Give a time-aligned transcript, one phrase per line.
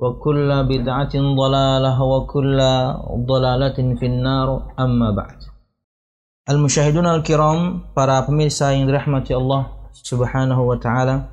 [0.00, 2.58] وكل بدعة ضلالة وكل
[3.32, 5.38] ضلالة في النار أما بعد
[6.46, 11.26] Al-Musyahidun Al-Kiram, para pemirsa yang dirahmati Allah Subhanahu wa taala.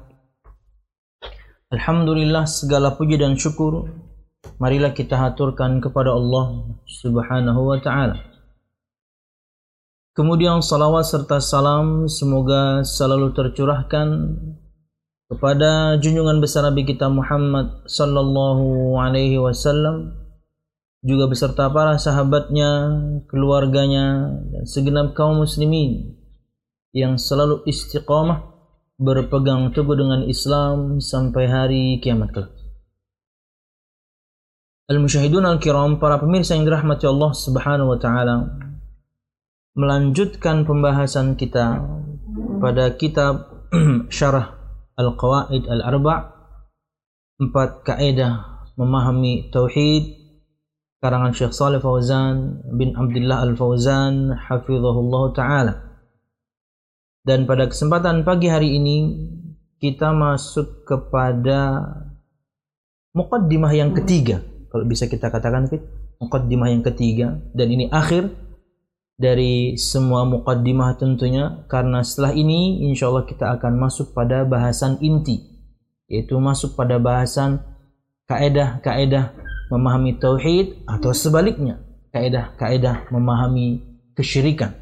[1.70, 3.94] Alhamdulillah segala puji dan syukur
[4.58, 8.26] marilah kita haturkan kepada Allah Subhanahu wa taala.
[10.17, 14.33] Kemudian salawat serta salam semoga selalu tercurahkan
[15.28, 20.16] kepada junjungan besar Nabi kita Muhammad sallallahu alaihi wasallam
[21.05, 22.90] juga beserta para sahabatnya,
[23.30, 26.18] keluarganya dan segenap kaum muslimin
[26.90, 28.50] yang selalu istiqamah
[28.98, 32.50] berpegang teguh dengan Islam sampai hari kiamat kelak.
[34.90, 38.36] Al-Musyahidun Al-Kiram, para pemirsa yang dirahmati Allah Subhanahu wa taala,
[39.78, 41.78] melanjutkan pembahasan kita
[42.58, 43.68] pada kitab
[44.10, 44.58] Syarah
[44.98, 46.20] Al-Qawaid Al-Arba'
[47.39, 50.19] Empat kaidah memahami Tauhid
[50.98, 55.75] Karangan Syekh Saleh Fauzan bin Abdullah Al-Fauzan Hafizahullah Ta'ala.
[57.23, 58.97] Dan pada kesempatan pagi hari ini
[59.79, 61.87] Kita masuk kepada
[63.14, 64.42] Muqaddimah yang ketiga.
[64.75, 65.70] Kalau bisa kita katakan
[66.19, 67.39] Muqaddimah yang ketiga.
[67.55, 68.48] Dan ini akhir
[69.18, 75.42] dari semua mukaddimah tentunya karena setelah ini insya Allah kita akan masuk pada bahasan inti
[76.06, 77.61] yaitu masuk pada bahasan
[78.30, 79.34] kaedah-kaedah
[79.74, 81.83] memahami tauhid atau sebaliknya
[82.14, 83.84] kaedah-kaedah memahami
[84.17, 84.73] kesyirikan.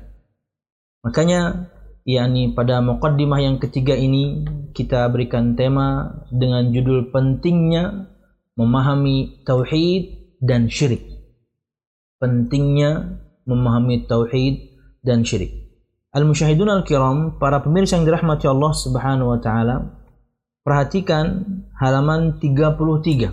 [1.02, 1.72] Makanya
[2.06, 4.46] yakni pada mukaddimah yang ketiga ini
[4.76, 8.12] kita berikan tema dengan judul pentingnya
[8.54, 11.02] memahami tauhid dan syirik.
[12.22, 15.66] Pentingnya memahami tauhid dan syirik.
[16.12, 19.76] Al-musyahidun al-kiram, para pemirsa yang dirahmati Allah Subhanahu wa taala,
[20.66, 21.46] perhatikan
[21.78, 23.30] halaman 33.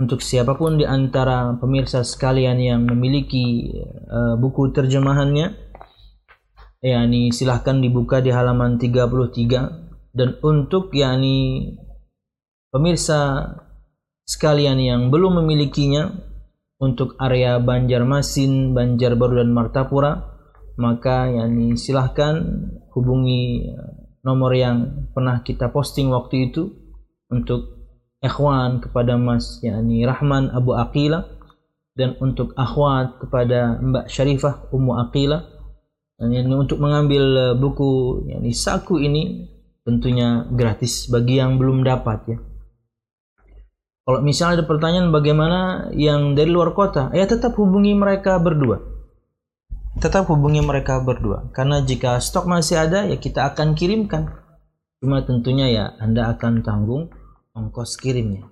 [0.00, 3.70] Untuk siapa pun di antara pemirsa sekalian yang memiliki
[4.08, 5.52] uh, buku terjemahannya,
[6.82, 11.78] yakni silahkan dibuka di halaman 33 dan untuk yakni
[12.74, 13.52] pemirsa
[14.26, 16.31] sekalian yang belum memilikinya
[16.82, 20.18] untuk area Banjarmasin, Banjarbaru dan Martapura,
[20.74, 22.42] maka yani silahkan
[22.90, 23.90] hubungi eh,
[24.26, 26.74] nomor yang pernah kita posting waktu itu
[27.30, 27.86] untuk
[28.18, 31.22] ikhwan kepada Mas yani Rahman Abu Aqila
[31.94, 35.38] dan untuk akhwat kepada Mbak Syarifah Ummu Aqila.
[36.18, 39.46] Yani untuk mengambil eh, buku yani saku ini
[39.86, 42.38] tentunya gratis bagi yang belum dapat ya
[44.02, 48.82] kalau misalnya ada pertanyaan bagaimana yang dari luar kota, ya tetap hubungi mereka berdua.
[50.02, 51.52] Tetap hubungi mereka berdua.
[51.54, 54.26] Karena jika stok masih ada, ya kita akan kirimkan.
[54.98, 57.14] Cuma tentunya ya Anda akan tanggung
[57.54, 58.50] ongkos kirimnya.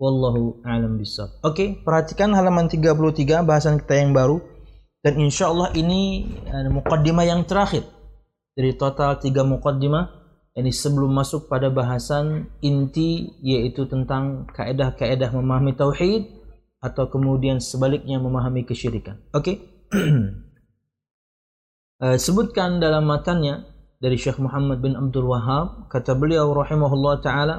[0.00, 1.44] Wallahu a'lam bishawab.
[1.44, 4.42] Oke, perhatikan halaman 33 bahasan kita yang baru
[5.02, 7.82] Dan insya Allah ini uh, mukaddimah yang terakhir
[8.54, 10.21] dari total tiga mukaddimah
[10.57, 16.33] ini sebelum masuk pada bahasan inti yaitu tentang kaedah-kaedah memahami tauhid
[16.81, 19.21] atau kemudian sebaliknya memahami kesyirikan.
[19.37, 19.43] Oke.
[19.43, 19.55] Okay?
[22.01, 23.69] uh, sebutkan dalam matanya
[24.01, 27.57] dari Syekh Muhammad bin Abdul Wahab kata beliau rahimahullah taala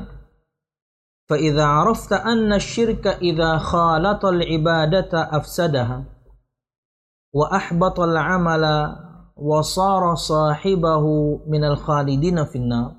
[1.28, 6.04] فإذا عرفت أن الشرك إذا خالط العبادة أفسدها
[7.32, 8.64] وأحبط العمل
[9.35, 11.05] وصار صاحبه
[11.47, 12.95] من الخالدين في النار.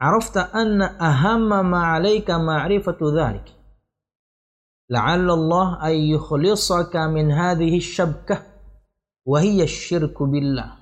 [0.00, 3.44] عرفت أن أهم ما عليك معرفة ذلك.
[4.90, 8.42] لعل الله أن يخلصك من هذه الشبكة
[9.26, 10.72] وهي الشرك بالله.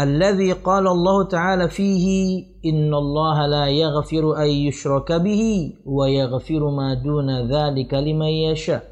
[0.00, 7.52] الذي قال الله تعالى فيه إن الله لا يغفر أن يشرك به ويغفر ما دون
[7.52, 8.91] ذلك لمن يشاء.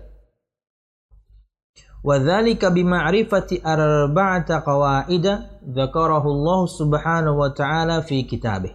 [2.01, 5.27] وذلك بمعرفة أربعة قواعد
[5.69, 8.73] ذكره الله سبحانه وتعالى في كتابه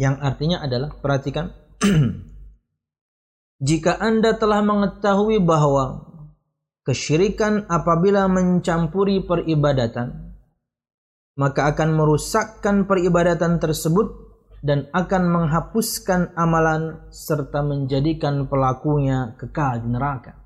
[0.00, 1.52] yang artinya adalah perhatikan.
[3.68, 6.10] Jika Anda telah mengetahui bahwa
[6.88, 10.36] kesyirikan apabila mencampuri peribadatan
[11.34, 14.06] maka akan merusakkan peribadatan tersebut
[14.64, 20.43] dan akan menghapuskan amalan serta menjadikan pelakunya kekal di neraka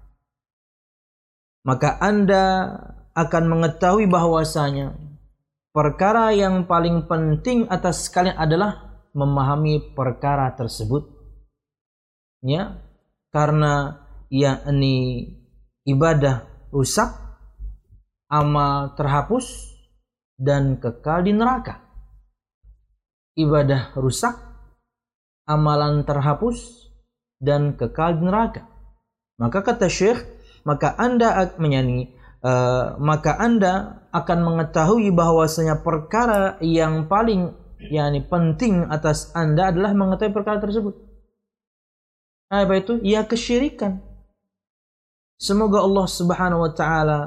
[1.66, 2.74] maka Anda
[3.18, 4.94] akan mengetahui bahwasanya
[5.74, 11.10] perkara yang paling penting atas kalian adalah memahami perkara tersebut.
[12.46, 12.78] Ya,
[13.34, 15.26] karena yakni
[15.82, 17.10] ibadah rusak,
[18.30, 19.74] amal terhapus
[20.38, 21.82] dan kekal di neraka.
[23.34, 24.34] Ibadah rusak,
[25.50, 26.86] amalan terhapus
[27.42, 28.62] dan kekal di neraka.
[29.38, 30.37] Maka kata Syekh
[30.68, 32.12] maka Anda menyanyi
[32.44, 37.56] uh, maka Anda akan mengetahui bahwasanya perkara yang paling
[37.88, 40.94] yakni penting atas Anda adalah mengetahui perkara tersebut.
[42.48, 43.00] Apa itu?
[43.04, 44.00] Ya kesyirikan.
[45.38, 47.20] Semoga Allah Subhanahu wa taala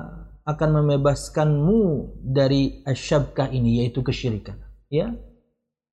[0.44, 1.82] akan membebaskanmu
[2.26, 4.58] dari asyabkah ini yaitu kesyirikan,
[4.90, 5.14] ya.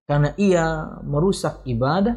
[0.09, 2.17] Karena ia merusak ibadah,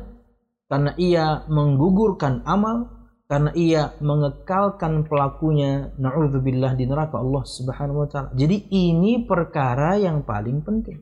[0.71, 3.00] karena ia menggugurkan amal,
[3.31, 8.35] karena ia mengekalkan pelakunya naudzubillah di neraka Allah Subhanahu wa taala.
[8.35, 10.99] Jadi ini perkara yang paling penting.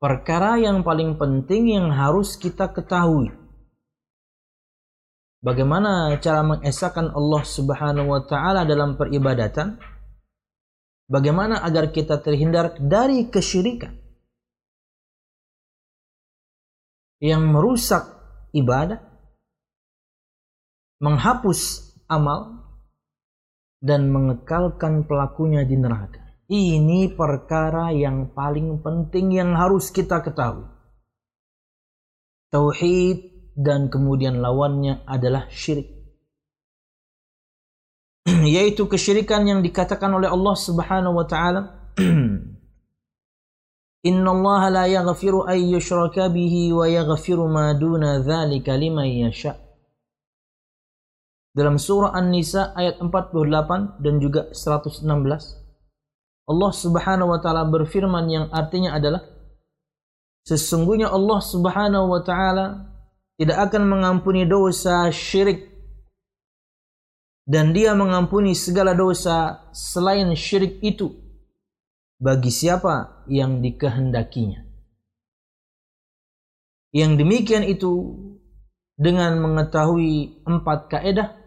[0.00, 3.28] Perkara yang paling penting yang harus kita ketahui.
[5.44, 9.76] Bagaimana cara mengesahkan Allah Subhanahu wa taala dalam peribadatan?
[11.12, 14.00] Bagaimana agar kita terhindar dari kesyirikan
[17.20, 18.08] yang merusak
[18.56, 19.11] ibadah
[21.02, 22.62] menghapus amal
[23.82, 26.22] dan mengekalkan pelakunya di neraka.
[26.46, 30.70] Ini perkara yang paling penting yang harus kita ketahui.
[32.54, 35.90] Tauhid dan kemudian lawannya adalah syirik.
[38.54, 41.90] Yaitu kesyirikan yang dikatakan oleh Allah Subhanahu wa taala
[44.08, 45.58] Inna Allah la yaghfiru an
[46.30, 49.71] bihi wa yaghfiru ma duna dzalika liman yasha'
[51.52, 55.04] dalam surah An-Nisa ayat 48 dan juga 116
[56.48, 59.22] Allah Subhanahu wa taala berfirman yang artinya adalah
[60.48, 62.92] sesungguhnya Allah Subhanahu wa taala
[63.36, 65.68] tidak akan mengampuni dosa syirik
[67.44, 71.10] dan dia mengampuni segala dosa selain syirik itu
[72.22, 74.62] bagi siapa yang dikehendakinya.
[76.94, 78.14] Yang demikian itu
[78.94, 81.41] dengan mengetahui empat kaedah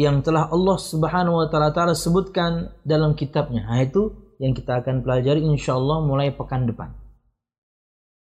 [0.00, 3.68] yang telah Allah Subhanahu wa taala sebutkan dalam kitabnya.
[3.68, 6.96] Nah, itu yang kita akan pelajari insyaallah mulai pekan depan.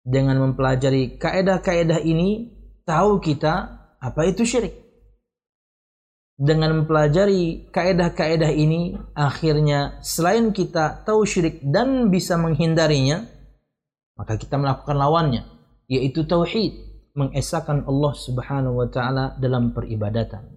[0.08, 2.48] Dengan mempelajari kaedah-kaedah ini,
[2.88, 3.53] tahu kita
[4.00, 4.72] apa itu syirik.
[6.39, 13.27] Dengan mempelajari kaedah-kaedah ini, akhirnya selain kita tahu syirik dan bisa menghindarinya,
[14.15, 15.44] maka kita melakukan lawannya,
[15.91, 16.72] yaitu tauhid,
[17.20, 20.54] mengesahkan Allah Subhanahu wa taala dalam peribadatan.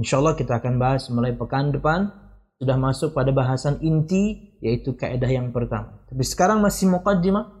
[0.00, 2.08] Insya Allah kita akan bahas mulai pekan depan
[2.56, 6.00] sudah masuk pada bahasan inti yaitu kaidah yang pertama.
[6.08, 7.52] Tapi sekarang masih muqaddimah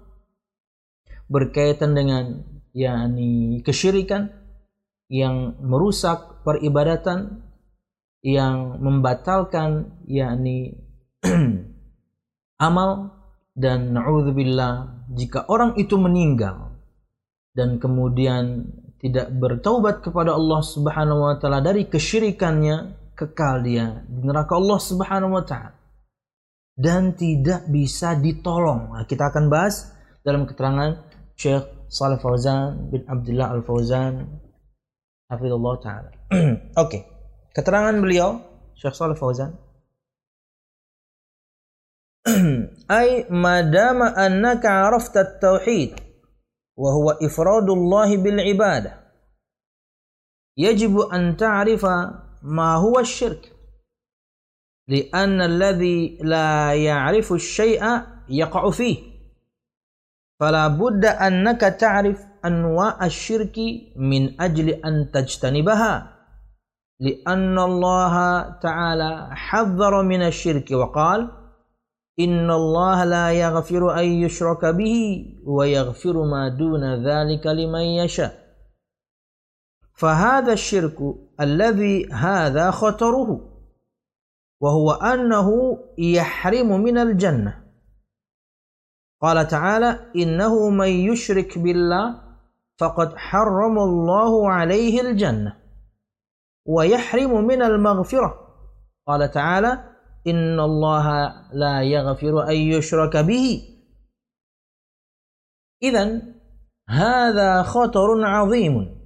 [1.28, 2.40] berkaitan dengan
[2.72, 4.32] yakni kesyirikan
[5.12, 7.44] yang merusak peribadatan
[8.24, 10.80] yang membatalkan yakni
[12.56, 13.20] amal
[13.52, 16.72] dan naudzubillah jika orang itu meninggal
[17.52, 18.70] dan kemudian
[19.00, 25.32] tidak bertaubat kepada Allah Subhanahu wa taala dari kesyirikannya kekal dia di neraka Allah Subhanahu
[25.40, 25.80] wa taala
[26.80, 28.96] dan tidak bisa ditolong.
[28.96, 29.92] Nah, kita akan bahas
[30.24, 30.96] dalam keterangan
[31.36, 34.24] Syekh Saleh Fauzan bin Abdullah Al Fauzan
[35.28, 36.10] hafizallahu taala.
[36.32, 36.52] Oke.
[36.76, 37.02] Okay.
[37.50, 38.40] Keterangan beliau
[38.78, 39.56] Syekh Saleh Fauzan
[43.00, 46.09] ay madama annaka arafta at-tauhid
[46.88, 49.00] huwa ifradullah bil ibadah
[50.60, 51.86] يجب أن تعرف
[52.42, 53.52] ما هو الشرك
[54.88, 57.84] لأن الذي لا يعرف الشيء
[58.28, 58.98] يقع فيه.
[60.40, 63.56] فلا بد أنك تعرف أنواع الشرك
[63.96, 66.16] من أجل أن تجتنبها
[67.00, 68.14] لأن الله
[68.50, 71.39] تعالى حذر من الشرك وقال
[72.24, 78.40] إن الله لا يغفر أن يشرك به ويغفر ما دون ذلك لمن يشاء.
[79.94, 80.98] فهذا الشرك
[81.40, 83.40] الذي هذا خطره
[84.60, 87.64] وهو أنه يحرم من الجنة.
[89.22, 92.22] قال تعالى إنه من يشرك بالله
[92.78, 95.56] فقد حرم الله عليه الجنة
[96.66, 98.34] ويحرم من المغفرة.
[99.06, 99.89] قال تعالى
[100.26, 103.62] إن الله لا يغفر أن يشرك به.
[105.82, 106.22] إذا
[106.88, 109.00] هذا خطر عظيم.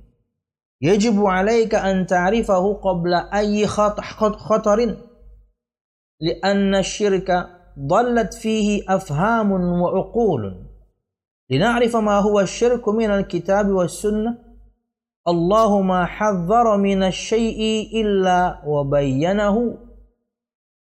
[0.82, 4.96] يجب عليك أن تعرفه قبل أي خطر.
[6.20, 10.66] لأن الشرك ضلت فيه أفهام وعقول.
[11.50, 14.38] لنعرف ما هو الشرك من الكتاب والسنة.
[15.28, 19.83] الله ما حذر من الشيء إلا وبينه.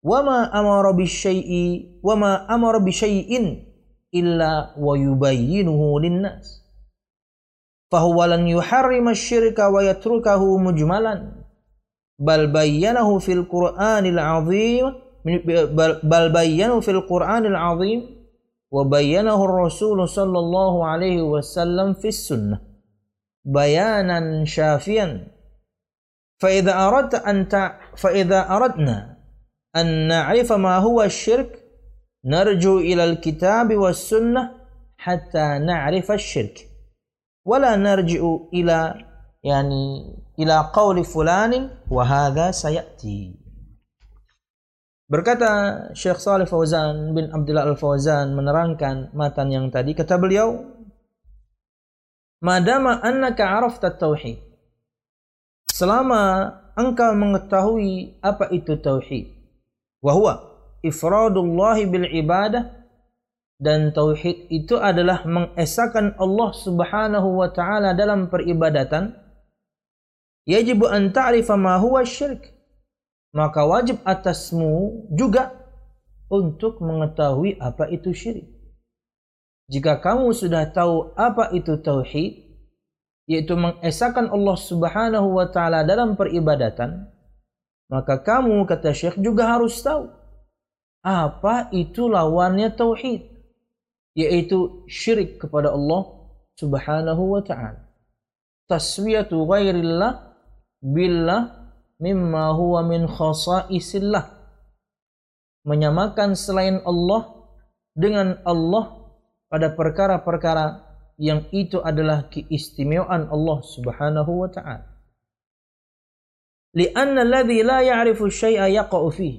[0.04, 3.62] وما أمر بالشيء وما أمر بشيء
[4.14, 6.64] إلا ويبينه للناس.
[7.92, 11.32] فهو لن يحرم الشرك ويتركه مجملا
[12.18, 14.94] بل بينه في القرآن العظيم
[16.04, 18.00] بل بينه في القرآن العظيم
[18.72, 22.60] وبينه الرسول صلى الله عليه وسلم في السنة
[23.44, 25.26] بيانا شافيا.
[26.40, 27.80] فإذا أردت أن تع...
[27.96, 29.13] فإذا أردنا
[29.76, 31.64] أن نعرف ما هو الشرك
[32.24, 34.50] نرجو إلى الكتاب والسنة
[34.98, 36.74] حتى نعرف الشرك
[37.44, 38.96] narji'u ila
[39.44, 43.36] yani ila qawli fulanin wa hadha sayati
[45.04, 50.64] Berkata Syekh Saleh Fauzan bin Abdullah Al-Fauzan menerangkan matan yang tadi kata beliau
[52.40, 54.40] Madama annaka arafta tauhid
[55.68, 59.28] Selama engkau mengetahui apa itu tauhid
[60.04, 60.34] wa huwa
[60.84, 62.84] ifradullah bil ibadah
[63.56, 69.16] dan tauhid itu adalah mengesahkan Allah Subhanahu wa taala dalam peribadatan.
[70.44, 72.52] Yajib an ta'rifa ma huwa syirk.
[73.32, 75.56] Maka wajib atasmu juga
[76.28, 78.46] untuk mengetahui apa itu syirik.
[79.72, 82.44] Jika kamu sudah tahu apa itu tauhid
[83.24, 87.08] yaitu mengesahkan Allah Subhanahu wa taala dalam peribadatan
[87.92, 90.08] maka kamu kata Syekh juga harus tahu
[91.04, 93.28] apa itu lawannya tauhid
[94.16, 96.06] yaitu syirik kepada Allah
[96.56, 97.82] Subhanahu wa taala.
[98.70, 100.32] Taswiyatu ghairillah
[100.80, 101.68] billah
[102.00, 104.32] mimma huwa min khasaisillah.
[105.66, 107.34] Menyamakan selain Allah
[107.92, 109.12] dengan Allah
[109.50, 110.86] pada perkara-perkara
[111.18, 114.93] yang itu adalah keistimewaan Allah Subhanahu wa taala.
[116.74, 119.38] Lianna alladhi la ya'rifu syai'a yaqa'u fihi.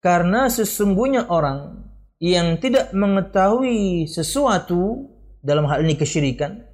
[0.00, 1.90] Karena sesungguhnya orang
[2.20, 5.08] yang tidak mengetahui sesuatu
[5.40, 6.70] dalam hal ini kesyirikan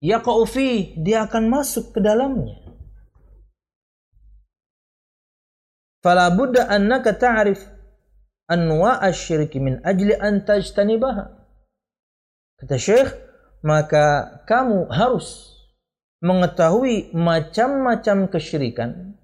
[0.00, 2.56] ya fi dia akan masuk ke dalamnya
[6.04, 7.60] fala budda annaka ta'rif
[8.48, 11.32] anwa asy min ajli an tajtanibaha
[12.60, 13.10] kata Syekh
[13.64, 15.55] maka kamu harus
[16.26, 19.14] mengetahui macam-macam kesyirikan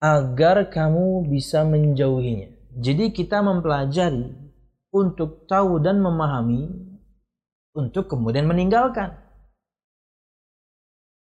[0.00, 4.36] agar kamu bisa menjauhinya jadi kita mempelajari
[4.92, 6.68] untuk tahu dan memahami
[7.72, 9.16] untuk kemudian meninggalkan.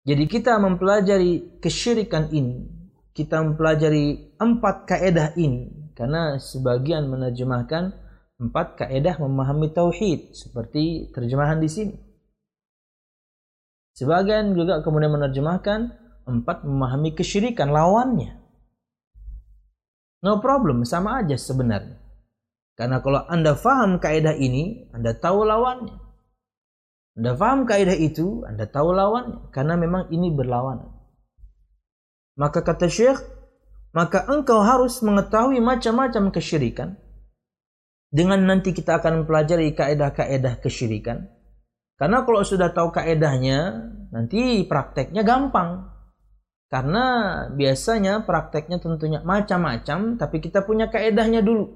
[0.09, 2.65] Jadi kita mempelajari kesyirikan ini,
[3.13, 7.93] kita mempelajari empat kaedah ini karena sebagian menerjemahkan
[8.41, 11.97] empat kaedah memahami tauhid seperti terjemahan di sini.
[13.95, 15.95] Sebagian juga kemudian menerjemahkan
[16.27, 18.43] empat memahami kesyirikan lawannya.
[20.25, 22.01] No problem, sama aja sebenarnya.
[22.75, 25.95] Karena kalau Anda faham kaidah ini, Anda tahu lawannya.
[27.15, 29.55] Anda faham kaidah itu, Anda tahu lawannya.
[29.55, 30.91] Karena memang ini berlawanan.
[32.35, 33.23] Maka kata Syekh,
[33.95, 36.99] maka engkau harus mengetahui macam-macam kesyirikan.
[38.11, 41.31] Dengan nanti kita akan mempelajari kaedah-kaedah kesyirikan.
[41.95, 45.95] Karena kalau sudah tahu kaedahnya, nanti prakteknya gampang.
[46.67, 47.05] Karena
[47.55, 51.71] biasanya prakteknya tentunya macam-macam, tapi kita punya kaedahnya dulu.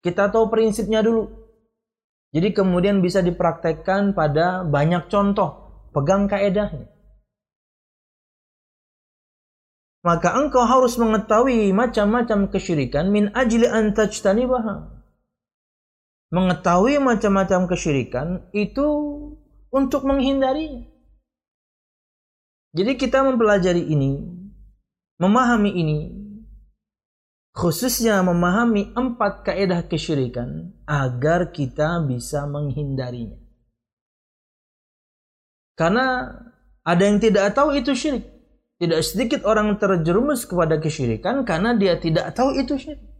[0.00, 1.28] Kita tahu prinsipnya dulu.
[2.32, 5.84] Jadi kemudian bisa dipraktekkan pada banyak contoh.
[5.92, 6.90] Pegang kaedahnya.
[10.04, 14.93] Maka engkau harus mengetahui macam-macam kesyirikan min ajli an tajtanibaha.
[16.34, 18.86] Mengetahui macam-macam kesyirikan itu
[19.70, 20.82] untuk menghindarinya.
[22.74, 24.18] Jadi kita mempelajari ini,
[25.22, 25.98] memahami ini,
[27.54, 33.38] khususnya memahami empat kaedah kesyirikan agar kita bisa menghindarinya.
[35.78, 36.34] Karena
[36.82, 38.26] ada yang tidak tahu itu syirik.
[38.82, 43.13] Tidak sedikit orang terjerumus kepada kesyirikan karena dia tidak tahu itu syirik.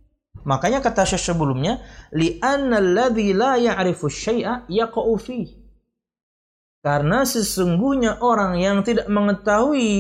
[0.44, 1.80] Makanya kata Syekh sebelumnya,
[2.12, 5.16] li'anna alladhi la ya'rifu syai'a yaqa'u
[6.84, 9.92] Karena sesungguhnya orang yang tidak mengetahui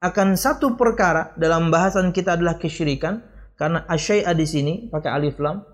[0.00, 3.26] akan satu perkara dalam bahasan kita adalah kesyirikan,
[3.58, 5.66] karena asyai'a di sini pakai alif lam.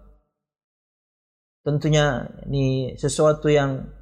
[1.60, 3.92] Tentunya ini sesuatu yang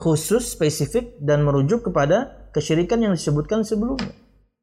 [0.00, 4.14] khusus, spesifik dan merujuk kepada kesyirikan yang disebutkan sebelumnya.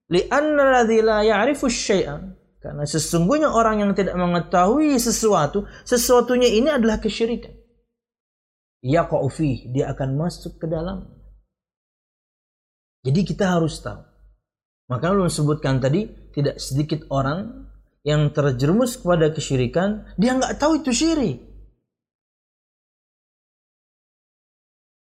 [0.10, 2.45] Li'anna alladhi la ya'rifu syai'a.
[2.66, 7.54] Karena sesungguhnya orang yang tidak mengetahui sesuatu, sesuatunya ini adalah kesyirikan.
[8.82, 11.06] Yaqa'u fih, dia akan masuk ke dalam.
[13.06, 14.02] Jadi kita harus tahu.
[14.90, 17.70] Maka lu sebutkan tadi, tidak sedikit orang
[18.02, 21.46] yang terjerumus kepada kesyirikan, dia nggak tahu itu syirik.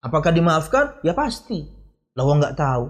[0.00, 1.04] Apakah dimaafkan?
[1.04, 1.68] Ya pasti.
[2.16, 2.84] Lawa nggak tahu.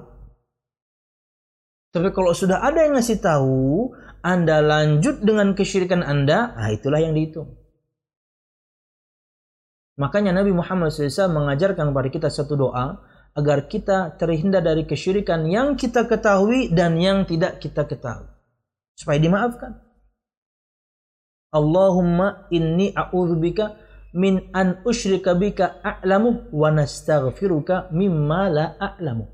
[1.93, 7.19] Tapi kalau sudah ada yang ngasih tahu, Anda lanjut dengan kesyirikan Anda, nah itulah yang
[7.19, 7.59] dihitung.
[9.99, 13.03] Makanya Nabi Muhammad SAW mengajarkan kepada kita satu doa
[13.35, 18.31] agar kita terhindar dari kesyirikan yang kita ketahui dan yang tidak kita ketahui.
[18.97, 19.73] Supaya dimaafkan.
[21.53, 23.77] Allahumma inni a'udzubika
[24.17, 29.29] min an usyrika bika a'lamu wa nastaghfiruka mimma la a'lamu.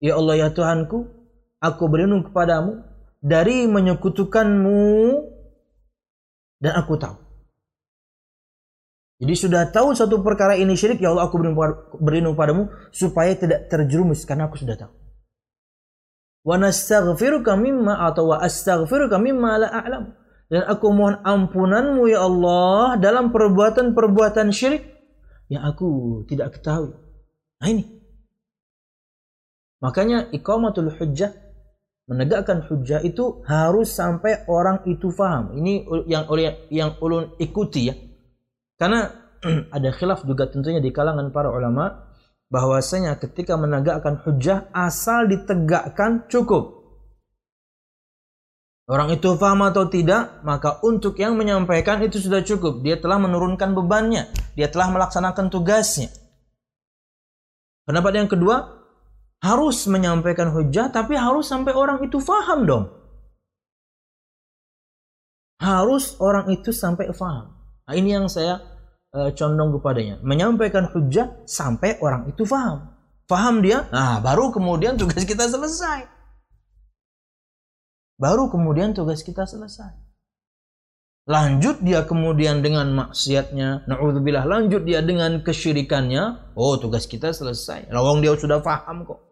[0.00, 1.19] Ya Allah ya Tuhanku,
[1.60, 2.82] aku berlindung kepadamu
[3.20, 4.80] dari menyekutukanmu
[6.60, 7.16] dan aku tahu.
[9.20, 11.36] Jadi sudah tahu satu perkara ini syirik, ya Allah aku
[12.00, 14.92] berlindung padamu supaya tidak terjerumus karena aku sudah tahu
[16.40, 20.04] wa nastaghfiruka mimma atau wa astaghfiruka mimma la a'lam
[20.50, 24.82] dan aku mohon ampunanmu ya Allah dalam perbuatan-perbuatan syirik
[25.46, 26.94] yang aku tidak ketahui.
[27.62, 27.84] Nah ini.
[29.80, 31.32] Makanya iqamatul hujjah
[32.10, 35.54] menegakkan hujjah itu harus sampai orang itu faham.
[35.54, 37.94] Ini yang oleh yang ulun ikuti ya.
[38.74, 39.06] Karena
[39.76, 42.10] ada khilaf juga tentunya di kalangan para ulama
[42.50, 46.82] bahwasanya ketika menegakkan hujah asal ditegakkan cukup.
[48.90, 52.82] Orang itu faham atau tidak, maka untuk yang menyampaikan itu sudah cukup.
[52.82, 54.26] Dia telah menurunkan bebannya,
[54.58, 56.10] dia telah melaksanakan tugasnya.
[57.86, 58.79] Pendapat yang kedua,
[59.40, 62.84] harus menyampaikan hujah tapi harus sampai orang itu faham dong.
[65.60, 67.52] Harus orang itu sampai faham.
[67.84, 68.60] Nah, ini yang saya
[69.12, 70.20] uh, condong kepadanya.
[70.24, 72.96] Menyampaikan hujah sampai orang itu faham.
[73.28, 73.88] Faham dia?
[73.92, 76.08] Nah, baru kemudian tugas kita selesai.
[78.20, 79.96] Baru kemudian tugas kita selesai.
[81.28, 83.86] Lanjut dia kemudian dengan maksiatnya.
[83.86, 84.48] Na'udzubillah.
[84.48, 86.56] Lanjut dia dengan kesyirikannya.
[86.56, 87.92] Oh, tugas kita selesai.
[87.92, 89.29] Lawang dia sudah faham kok.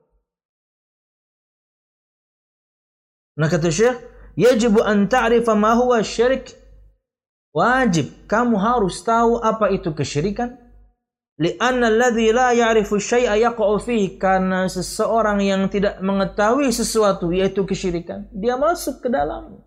[3.39, 3.97] Nah kata Syekh,
[4.35, 6.59] yajibu an ta'rifa ma huwa syirik
[7.59, 10.55] Wajib kamu harus tahu apa itu kesyirikan.
[11.39, 18.31] Lianna alladhi la ya'rifu syai'a yaqa'u fihi karena seseorang yang tidak mengetahui sesuatu yaitu kesyirikan,
[18.35, 19.59] dia masuk ke dalam.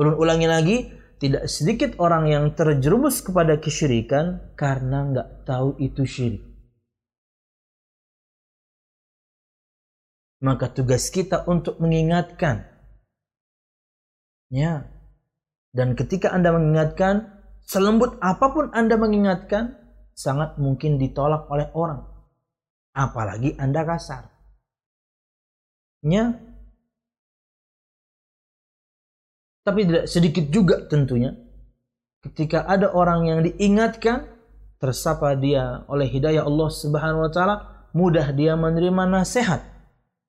[0.00, 0.76] Ulun ulangi lagi,
[1.20, 6.47] tidak sedikit orang yang terjerumus kepada kesyirikan karena nggak tahu itu syirik.
[10.38, 12.62] Maka tugas kita untuk mengingatkan.
[14.48, 14.88] Ya,
[15.78, 17.28] dan ketika Anda mengingatkan,
[17.68, 19.76] selembut apa pun Anda mengingatkan,
[20.16, 22.02] sangat mungkin ditolak oleh orang.
[22.96, 24.26] Apalagi Anda kasar.
[26.02, 26.34] Ya.
[29.62, 31.36] Tapi tidak sedikit juga tentunya.
[32.24, 34.26] Ketika ada orang yang diingatkan,
[34.82, 37.56] tersapa dia oleh hidayah Allah Subhanahu wa taala,
[37.92, 39.77] mudah dia menerima nasihat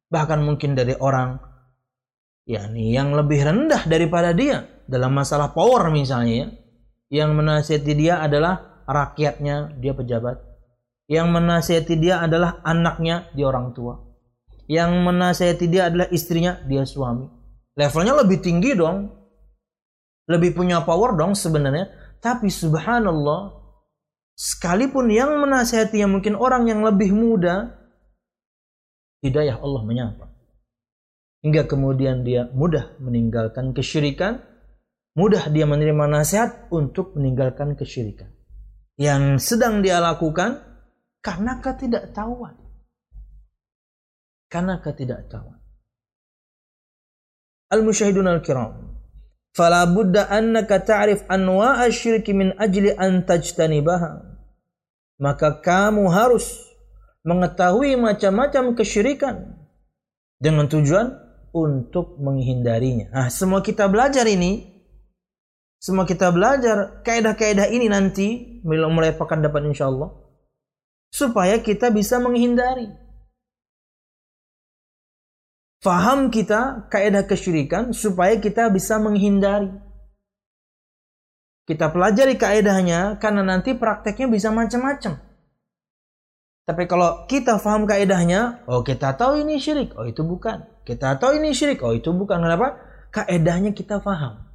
[0.09, 1.37] Bahkan mungkin dari orang
[2.49, 6.47] yakni yang lebih rendah daripada dia dalam masalah power misalnya ya.
[7.09, 10.37] Yang menasihati dia adalah rakyatnya, dia pejabat.
[11.09, 13.97] Yang menasihati dia adalah anaknya, dia orang tua.
[14.69, 17.25] Yang menasihati dia adalah istrinya, dia suami.
[17.73, 19.09] Levelnya lebih tinggi dong.
[20.29, 21.89] Lebih punya power dong sebenarnya.
[22.21, 23.57] Tapi subhanallah,
[24.37, 27.78] sekalipun yang menasihatinya mungkin orang yang lebih muda,
[29.23, 30.25] hidayah Allah menyapa.
[31.39, 34.43] Hingga kemudian dia mudah meninggalkan kesyirikan,
[35.15, 38.27] mudah dia menerima nasihat untuk meninggalkan kesyirikan.
[38.99, 40.59] Yang sedang dia lakukan
[41.23, 42.59] karena ketidaktahuan.
[44.51, 45.59] Karena ketidaktahuan.
[47.71, 48.99] Al-musyahidun al-kiram.
[49.55, 54.25] Fala budda annaka ta'rif anwa'a syirki min ajli an tajtanibaha.
[55.19, 56.68] Maka kamu harus
[57.27, 59.59] mengetahui macam-macam kesyirikan
[60.39, 61.11] dengan tujuan
[61.51, 63.11] untuk menghindarinya.
[63.11, 64.83] Nah, semua kita belajar ini,
[65.81, 70.11] semua kita belajar kaidah-kaidah ini nanti mulai pekan depan insya Allah
[71.09, 72.87] supaya kita bisa menghindari.
[75.79, 79.71] Faham kita kaidah kesyirikan supaya kita bisa menghindari.
[81.63, 85.28] Kita pelajari kaidahnya karena nanti prakteknya bisa macam-macam.
[86.69, 90.69] Tapi kalau kita faham kaidahnya, oh kita tahu ini syirik, oh itu bukan.
[90.85, 92.45] Kita tahu ini syirik, oh itu bukan.
[92.45, 92.77] Kenapa?
[93.09, 94.45] Kaidahnya kita faham.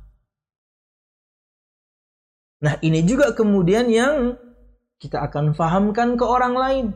[2.62, 4.38] Nah ini juga kemudian yang
[5.02, 6.86] kita akan fahamkan ke orang lain.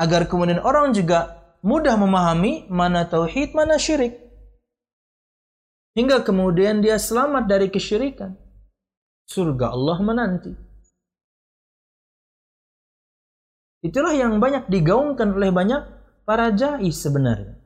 [0.00, 4.16] Agar kemudian orang juga mudah memahami mana tauhid, mana syirik.
[5.92, 8.32] Hingga kemudian dia selamat dari kesyirikan.
[9.28, 10.61] Surga Allah menanti.
[13.82, 15.82] Itulah yang banyak digaungkan oleh banyak
[16.22, 17.58] para jai sebenarnya.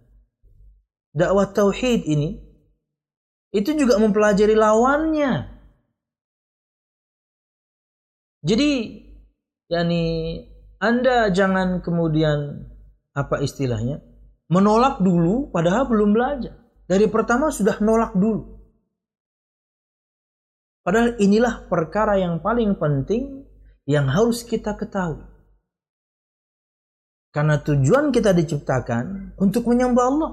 [1.13, 2.41] Dakwah tauhid ini
[3.53, 5.33] itu juga mempelajari lawannya.
[8.45, 8.71] Jadi
[9.69, 10.05] yakni
[10.81, 12.69] Anda jangan kemudian
[13.17, 14.01] apa istilahnya?
[14.47, 16.55] menolak dulu padahal belum belajar.
[16.87, 18.63] Dari pertama sudah nolak dulu.
[20.87, 23.43] Padahal inilah perkara yang paling penting
[23.91, 25.27] yang harus kita ketahui.
[27.37, 30.33] Karena tujuan kita diciptakan untuk menyembah Allah.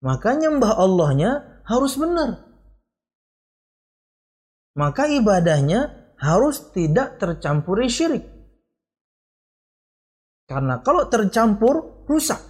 [0.00, 2.48] Maka nyembah Allahnya harus benar.
[4.72, 8.24] Maka ibadahnya harus tidak tercampuri syirik.
[10.48, 12.40] Karena kalau tercampur rusak.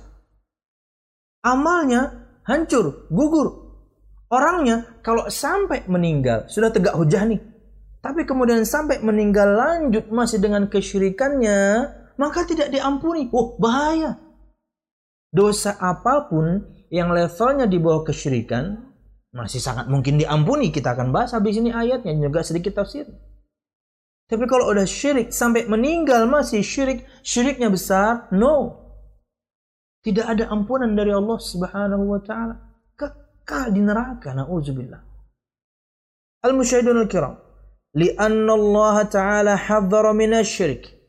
[1.42, 3.58] Amalnya hancur, gugur.
[4.30, 7.42] Orangnya kalau sampai meninggal, sudah tegak hujah nih.
[7.98, 11.90] Tapi kemudian sampai meninggal lanjut masih dengan kesyirikannya,
[12.22, 13.26] maka tidak diampuni.
[13.34, 14.14] Oh, bahaya.
[15.34, 18.78] Dosa apa pun yang levelnya di bawah kesyirikan
[19.34, 20.70] masih sangat mungkin diampuni.
[20.70, 23.10] Kita akan bahas habis ini ayatnya juga sedikit tafsir.
[24.30, 28.80] Tapi kalau udah syirik sampai meninggal masih syirik, syiriknya besar, no.
[30.00, 32.56] Tidak ada ampunan dari Allah Subhanahu wa taala.
[32.96, 35.02] Kekal di neraka, nauzubillah.
[36.42, 37.38] Al-musyahidun al-kiram,
[37.92, 41.01] li'anna Allah taala hadzara min asy-syirik.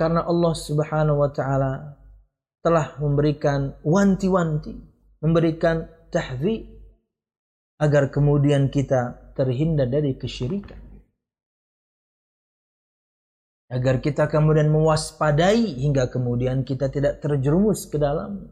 [0.00, 2.00] Karena Allah Subhanahu wa taala
[2.64, 4.72] telah memberikan wanti-wanti,
[5.20, 6.64] memberikan tahzi
[7.76, 10.90] agar kemudian kita terhindar dari kesyirikan
[13.70, 18.50] agar kita kemudian mewaspadai hingga kemudian kita tidak terjerumus ke dalam.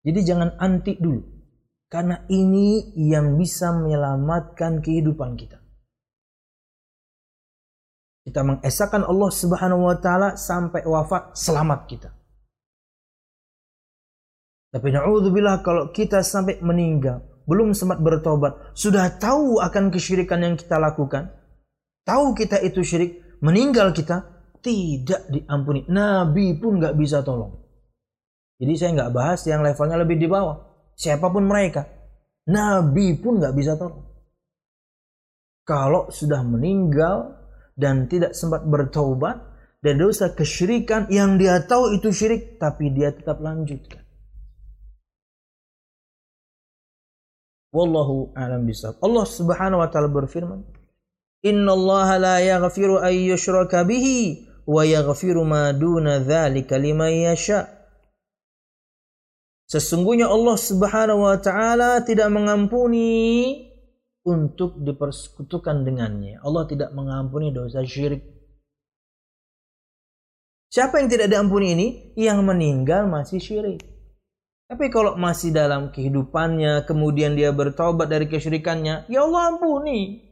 [0.00, 1.20] Jadi jangan anti dulu.
[1.92, 5.59] Karena ini yang bisa menyelamatkan kehidupan kita.
[8.20, 12.10] Kita mengesahkan Allah Subhanahu wa taala sampai wafat selamat kita.
[14.70, 20.78] Tapi na'udzubillah kalau kita sampai meninggal belum sempat bertobat, sudah tahu akan kesyirikan yang kita
[20.78, 21.34] lakukan,
[22.06, 24.22] tahu kita itu syirik, meninggal kita,
[24.62, 25.82] tidak diampuni.
[25.90, 27.58] Nabi pun nggak bisa tolong.
[28.60, 30.62] Jadi saya nggak bahas yang levelnya lebih di bawah.
[30.94, 31.88] Siapa pun mereka.
[32.46, 34.04] Nabi pun nggak bisa tolong.
[35.66, 37.39] Kalau sudah meninggal
[37.78, 43.40] dan tidak sempat bertobat dan dosa kesyirikan yang dia tahu itu syirik tapi dia tetap
[43.40, 44.04] lanjutkan.
[47.70, 48.98] Wallahu a'lam bishawab.
[48.98, 50.66] Allah Subhanahu wa taala berfirman,
[51.46, 57.70] Inna Allah la yaghfiru an yushraka bihi wa yaghfiru ma duna dzalika liman yasha.
[59.70, 63.69] Sesungguhnya Allah Subhanahu wa taala tidak mengampuni
[64.24, 66.40] untuk dipersekutukan dengannya.
[66.44, 68.20] Allah tidak mengampuni dosa syirik.
[70.70, 71.86] Siapa yang tidak diampuni ini?
[72.14, 73.80] Yang meninggal masih syirik.
[74.70, 80.30] Tapi kalau masih dalam kehidupannya, kemudian dia bertobat dari kesyirikannya, ya Allah ampuni.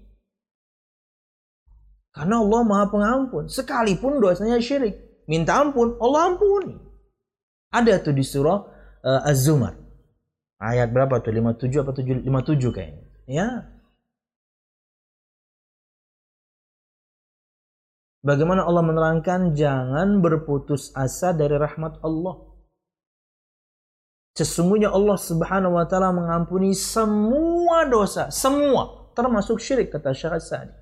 [2.14, 3.51] Karena Allah maha pengampun.
[3.51, 5.27] Sekalipun dosanya syirik.
[5.27, 6.79] Minta ampun, Allah ampuni.
[7.74, 8.59] Ada tuh di surah
[9.03, 9.74] uh, Az-Zumar.
[10.62, 11.35] Ayat berapa tuh?
[11.35, 13.03] 57 apa 7, 57 kayaknya.
[13.27, 13.77] Ya.
[18.18, 22.48] Bagaimana Allah menerangkan jangan berputus asa dari rahmat Allah.
[24.35, 30.74] Sesungguhnya Allah Subhanahu wa taala mengampuni semua dosa, semua, termasuk syirik kata Syekh Sa'di.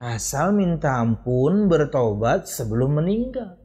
[0.00, 3.58] Asal minta ampun, bertobat sebelum meninggal.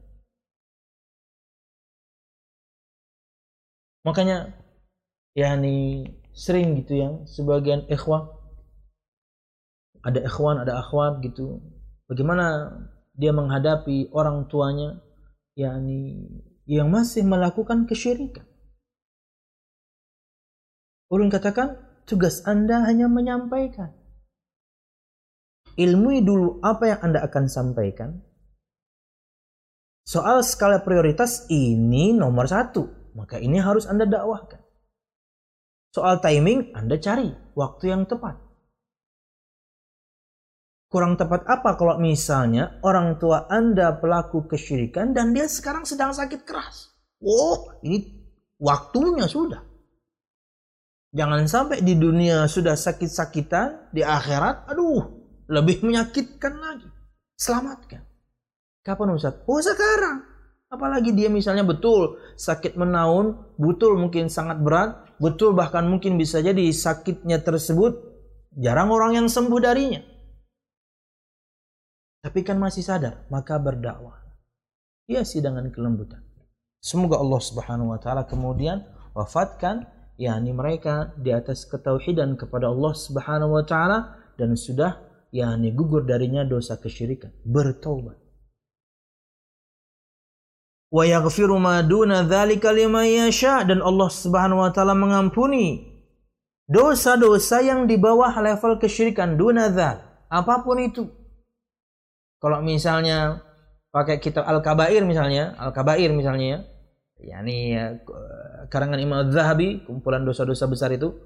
[4.06, 4.54] Makanya
[5.34, 8.36] yakni sering gitu yang sebagian ikhwah
[10.06, 11.58] ada ikhwan, ada akhwat gitu.
[12.06, 12.70] Bagaimana
[13.16, 15.02] dia menghadapi orang tuanya
[15.58, 16.30] yakni
[16.66, 18.46] yang masih melakukan kesyirikan.
[21.10, 23.94] Ulun katakan, tugas Anda hanya menyampaikan.
[25.76, 28.22] Ilmui dulu apa yang Anda akan sampaikan.
[30.06, 33.10] Soal skala prioritas ini nomor satu.
[33.18, 34.62] Maka ini harus Anda dakwahkan.
[35.90, 38.45] Soal timing, Anda cari waktu yang tepat.
[40.96, 46.48] Kurang tepat apa kalau misalnya orang tua Anda pelaku kesyirikan dan dia sekarang sedang sakit
[46.48, 46.88] keras?
[47.20, 48.00] Oh, ini
[48.56, 49.60] waktunya sudah.
[51.12, 55.04] Jangan sampai di dunia sudah sakit-sakitan, di akhirat, aduh,
[55.52, 56.88] lebih menyakitkan lagi.
[57.36, 58.00] Selamatkan.
[58.80, 59.36] Kapan Ustaz?
[59.44, 60.24] Oh sekarang.
[60.72, 66.72] Apalagi dia misalnya betul sakit menaun, betul mungkin sangat berat, betul bahkan mungkin bisa jadi
[66.72, 68.00] sakitnya tersebut
[68.56, 70.15] jarang orang yang sembuh darinya
[72.26, 74.18] tapi kan masih sadar, maka berdakwah.
[75.06, 76.26] Hiasi dengan kelembutan.
[76.82, 78.82] Semoga Allah Subhanahu wa taala kemudian
[79.14, 79.86] wafatkan
[80.18, 84.98] yakni mereka di atas ketauhidan kepada Allah Subhanahu wa taala dan sudah
[85.30, 88.18] yakni gugur darinya dosa kesyirikan, bertobat.
[90.90, 95.94] Wa yaghfiru ma duna dzalika liman yasha dan Allah Subhanahu wa taala mengampuni
[96.66, 101.06] dosa-dosa yang di bawah level kesyirikan duna dzal, apa pun itu
[102.42, 103.42] kalau misalnya
[103.90, 106.60] pakai kitab Al-Kabair misalnya, Al-Kabair misalnya ya,
[107.16, 107.96] yakni ya,
[108.68, 111.16] karangan Imam Zahabi, kumpulan dosa-dosa besar itu.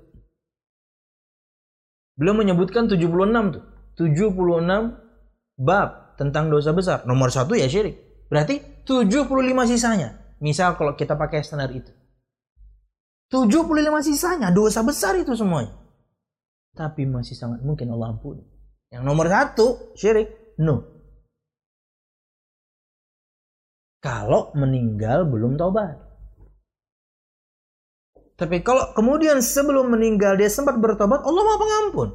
[2.15, 3.65] Beliau menyebutkan 76 tuh.
[3.97, 7.09] 76 bab tentang dosa besar.
[7.09, 8.29] Nomor satu ya syirik.
[8.29, 10.37] Berarti 75 sisanya.
[10.41, 11.89] Misal kalau kita pakai standar itu.
[13.33, 15.73] 75 sisanya dosa besar itu semuanya.
[16.77, 18.45] Tapi masih sangat mungkin Allah ampuni.
[18.93, 20.57] Yang nomor satu syirik.
[20.61, 21.00] No.
[24.01, 26.01] Kalau meninggal belum tobat.
[28.41, 32.09] Tapi kalau kemudian sebelum meninggal dia sempat bertobat, Allah Maha Pengampun.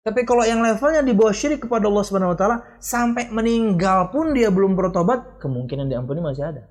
[0.00, 4.32] Tapi kalau yang levelnya di bawah syirik kepada Allah Subhanahu wa taala sampai meninggal pun
[4.32, 6.64] dia belum bertobat, kemungkinan diampuni masih ada.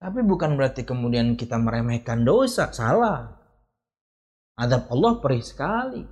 [0.00, 3.36] Tapi bukan berarti kemudian kita meremehkan dosa, salah.
[4.56, 6.02] Adab Allah perih sekali.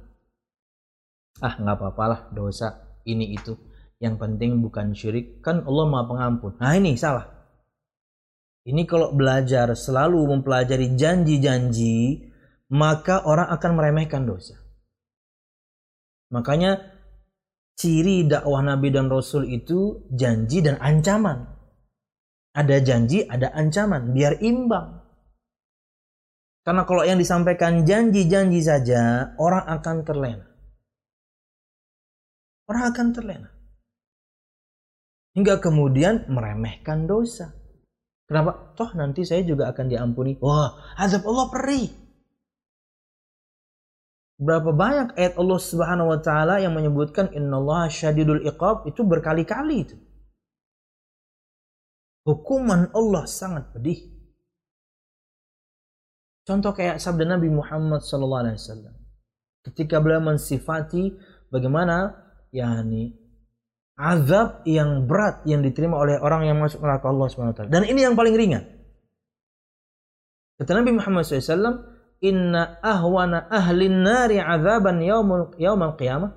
[1.41, 3.57] Ah, nggak apa-apalah dosa ini itu
[3.99, 5.43] yang penting bukan syirik.
[5.43, 6.55] Kan Allah maha pengampun.
[6.63, 7.27] Nah ini salah.
[8.63, 12.27] Ini kalau belajar selalu mempelajari janji-janji
[12.69, 14.61] maka orang akan meremehkan dosa.
[16.29, 16.77] Makanya
[17.81, 21.49] ciri dakwah Nabi dan Rasul itu janji dan ancaman.
[22.53, 24.13] Ada janji ada ancaman.
[24.13, 25.01] Biar imbang.
[26.63, 30.47] Karena kalau yang disampaikan janji-janji saja orang akan terlena.
[32.69, 33.58] Orang akan terlena
[35.39, 37.55] hingga kemudian meremehkan dosa.
[38.27, 38.75] Kenapa?
[38.75, 40.35] Toh nanti saya juga akan diampuni.
[40.43, 41.87] Wah, azab Allah perih.
[44.43, 49.97] Berapa banyak ayat Allah Subhanahu wa taala yang menyebutkan innallaha syadidul iqab itu berkali-kali itu.
[52.27, 54.11] Hukuman Allah sangat pedih.
[56.43, 58.95] Contoh kayak sabda Nabi Muhammad sallallahu alaihi wasallam.
[59.63, 61.15] Ketika beliau mensifati
[61.51, 63.28] bagaimana yakni
[63.99, 67.67] azab yang berat yang diterima oleh orang yang masuk neraka Allah SWT.
[67.67, 68.63] Dan ini yang paling ringan.
[70.59, 76.35] Kata Nabi Muhammad SAW, Inna ahwana ahlin nari azaban yawmal, yawmal qiyamah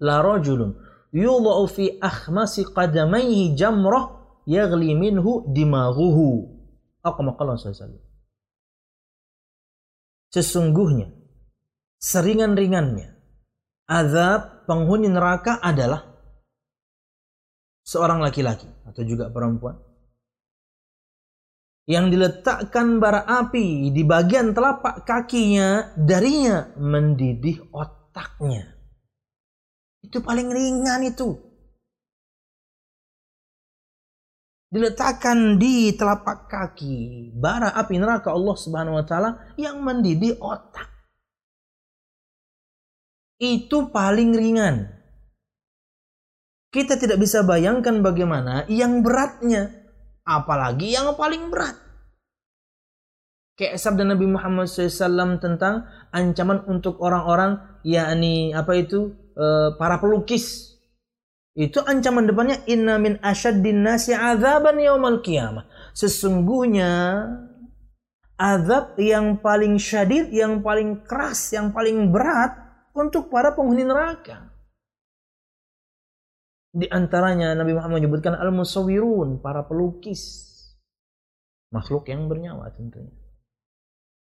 [0.00, 0.80] la rajulun
[1.12, 6.52] yudha'u fi akhmasi qadamayhi jamrah yaghli minhu dimaghuhu.
[7.04, 8.00] Aqmaqallah SAW.
[10.32, 11.12] Sesungguhnya,
[12.00, 13.12] seringan-ringannya,
[13.84, 16.11] azab penghuni neraka adalah
[17.82, 19.78] seorang laki-laki atau juga perempuan
[21.90, 28.70] yang diletakkan bara api di bagian telapak kakinya darinya mendidih otaknya.
[30.02, 31.34] Itu paling ringan itu.
[34.72, 40.88] Diletakkan di telapak kaki bara api neraka Allah Subhanahu wa taala yang mendidih otak.
[43.42, 45.01] Itu paling ringan.
[46.72, 49.68] Kita tidak bisa bayangkan bagaimana yang beratnya
[50.24, 51.76] apalagi yang paling berat.
[53.52, 60.72] Kayak sabda Nabi Muhammad SAW tentang ancaman untuk orang-orang yakni apa itu e, para pelukis.
[61.52, 65.68] Itu ancaman depannya inna min asyaddin nasi azaban yaumal qiyamah.
[65.92, 67.28] Sesungguhnya
[68.40, 72.56] azab yang paling syadid, yang paling keras, yang paling berat
[72.96, 74.51] untuk para penghuni neraka.
[76.72, 80.48] Di antaranya Nabi Muhammad menyebutkan al-musawwirun, para pelukis.
[81.68, 83.12] Makhluk yang bernyawa tentunya.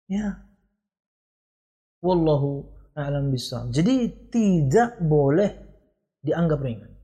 [0.07, 0.47] Ya.
[1.99, 3.75] Wallahu a'lam bishawab.
[3.75, 5.51] Jadi tidak boleh
[6.23, 6.95] dianggap ringan.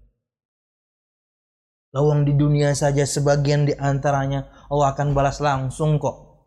[1.94, 6.46] Lawang di dunia saja sebagian di antaranya Allah akan balas langsung kok.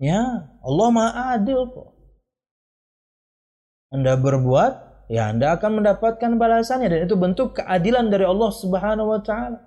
[0.00, 1.92] Ya, Allah Maha kok.
[3.92, 4.72] Anda berbuat
[5.10, 9.58] ya Anda akan mendapatkan balasannya dan itu bentuk keadilan dari Allah Subhanahu wa taala.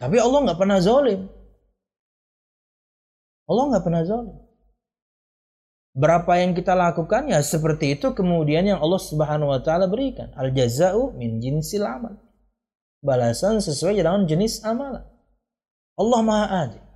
[0.00, 1.28] Tapi Allah nggak pernah zalim.
[3.44, 4.36] Allah nggak pernah zalim.
[5.98, 10.32] Berapa yang kita lakukan ya seperti itu kemudian yang Allah Subhanahu wa taala berikan.
[10.32, 12.16] Al jazau min jinsil amal.
[13.04, 15.04] Balasan sesuai dengan jenis amalan.
[15.98, 16.87] Allah Maha Adil.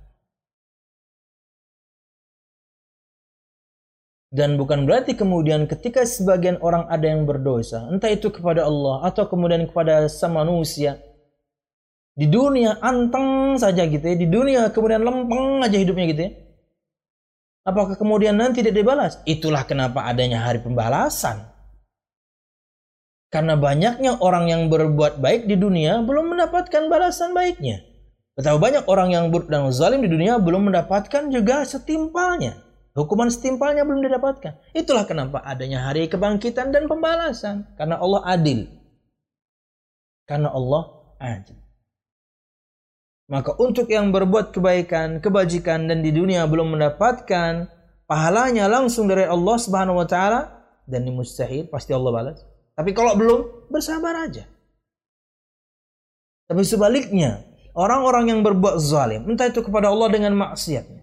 [4.33, 9.29] Dan bukan berarti kemudian ketika sebagian orang ada yang berdosa, entah itu kepada Allah atau
[9.29, 10.97] kemudian kepada sama manusia,
[12.17, 16.31] di dunia anteng saja gitu ya, di dunia kemudian lempeng aja hidupnya gitu ya.
[17.61, 19.21] Apakah kemudian nanti tidak dibalas?
[19.29, 21.53] Itulah kenapa adanya hari pembalasan.
[23.29, 27.85] Karena banyaknya orang yang berbuat baik di dunia belum mendapatkan balasan baiknya.
[28.33, 32.62] Betapa banyak orang yang buruk dan zalim di dunia belum mendapatkan juga setimpalnya.
[32.93, 34.73] Hukuman setimpalnya belum didapatkan.
[34.77, 37.65] Itulah kenapa adanya hari kebangkitan dan pembalasan.
[37.73, 38.69] Karena Allah adil.
[40.29, 41.57] Karena Allah adil.
[43.33, 47.65] Maka untuk yang berbuat kebaikan, kebajikan dan di dunia belum mendapatkan
[48.05, 50.41] pahalanya langsung dari Allah Subhanahu wa taala
[50.83, 52.39] dan ini mustahil pasti Allah balas.
[52.73, 53.39] Tapi kalau belum
[53.71, 54.43] bersabar aja.
[56.49, 57.39] Tapi sebaliknya,
[57.71, 61.02] orang-orang yang berbuat zalim, entah itu kepada Allah dengan maksiatnya,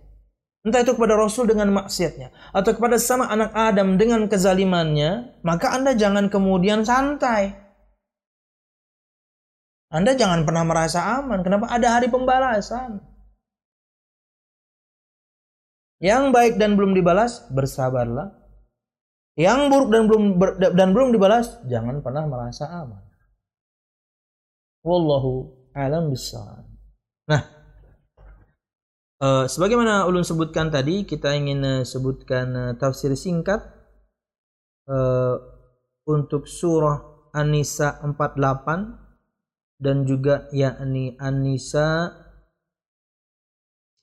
[0.60, 2.52] Entah itu kepada Rasul dengan maksiatnya.
[2.52, 5.40] Atau kepada sama anak Adam dengan kezalimannya.
[5.40, 7.56] Maka Anda jangan kemudian santai.
[9.88, 11.40] Anda jangan pernah merasa aman.
[11.40, 11.72] Kenapa?
[11.72, 13.00] Ada hari pembalasan.
[16.00, 18.32] Yang baik dan belum dibalas, bersabarlah.
[19.36, 23.04] Yang buruk dan belum ber, dan belum dibalas, jangan pernah merasa aman.
[24.80, 26.64] Wallahu alam bisawab.
[27.28, 27.42] Nah,
[29.20, 33.60] Uh, sebagaimana ulun sebutkan tadi, kita ingin uh, sebutkan uh, tafsir singkat
[34.88, 35.36] uh,
[36.08, 42.16] untuk surah An-Nisa 48 dan juga yakni An-Nisa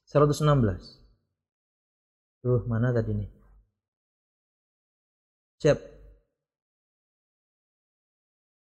[0.06, 0.46] 116.
[2.46, 3.30] Tuh, mana tadi nih?
[5.66, 5.82] Siap.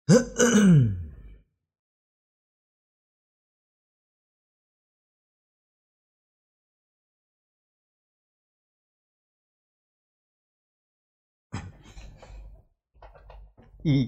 [13.83, 14.07] I.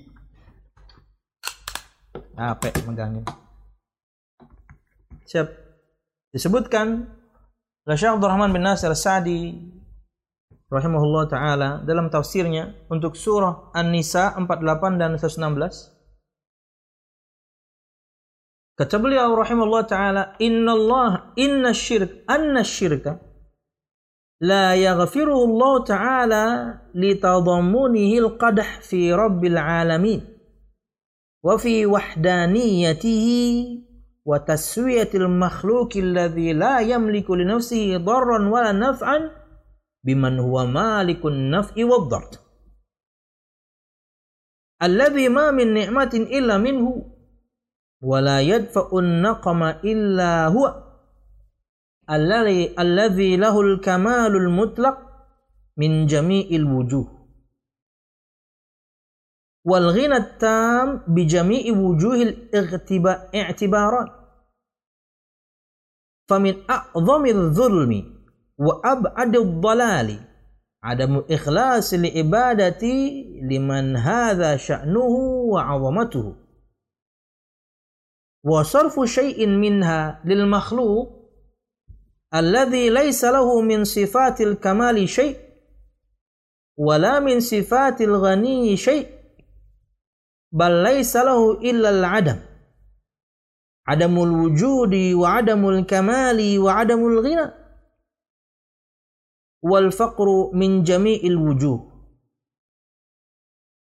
[2.35, 3.27] Apa megangin?
[5.27, 5.47] Siap.
[6.31, 7.07] Disebutkan
[7.87, 9.55] oleh Syekh Abdul bin Nasir Sa'di
[10.71, 15.95] rahimahullah taala dalam tafsirnya untuk surah An-Nisa 48 dan 116
[18.75, 23.24] Kata beliau rahimahullah taala, "Inna Allah inna syirk anna syirka
[24.41, 30.21] لا يغفره الله تعالى لتضمنه القدح في رب العالمين
[31.43, 33.27] وفي وحدانيته
[34.25, 39.31] وتسوية المخلوق الذي لا يملك لنفسه ضرا ولا نفعا
[40.03, 42.29] بمن هو مالك النفع والضر
[44.83, 47.05] الذي ما من نعمة إلا منه
[48.03, 50.84] ولا يدفع النقم إلا هو.
[52.07, 54.97] Alladhi alladhi lahul kamalul mutlaq
[55.77, 57.15] min jami'il wujuh
[59.65, 64.09] wal ghina tam bi jami'i wujuhil i'tibarat
[66.29, 67.99] famin a'zami dhulmi
[68.57, 70.17] wa ab'adi dhalali
[70.85, 75.65] adamu ikhlas li ibadati liman hadha sya'nuhu wa
[82.35, 85.39] الذي ليس له من صفات الكمال شيء
[86.77, 89.07] ولا من صفات الغني شيء
[90.51, 92.39] بل ليس له إلا العدم.
[93.87, 97.51] عدم الوجود وعدم الكمال وعدم الغنى.
[99.63, 101.91] والفقر من جميع الوجوه.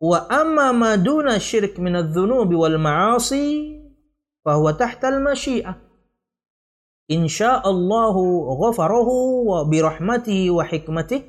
[0.01, 3.81] وأما ما دون الشرك من الذنوب والمعاصي
[4.45, 5.90] فهو تحت المشيئة.
[7.11, 8.17] إن شاء الله
[8.63, 9.11] غفره
[9.63, 11.23] برحمته وحكمته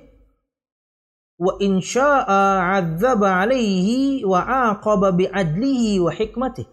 [1.39, 3.89] وإن شاء عذب عليه
[4.25, 6.65] وعاقب بعدله وحكمته.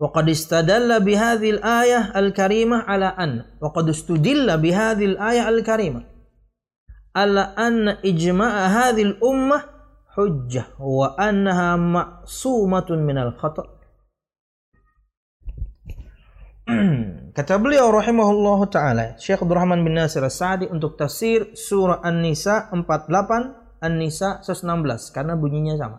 [0.00, 6.04] وقد استدل بهذه الآية الكريمة على أن وقد استدل بهذه الآية الكريمة
[7.16, 9.72] على أن إجماع هذه الأمة
[10.78, 13.81] wa annaha ma'sumatun minal khata'
[17.36, 24.44] Kata beliau rahimahullah taala Syekh Abdurrahman bin Nasir As-Sa'di untuk tafsir surah An-Nisa 48 An-Nisa
[24.44, 25.98] 116 karena bunyinya sama.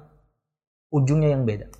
[0.93, 1.73] Ujungnya yang beda.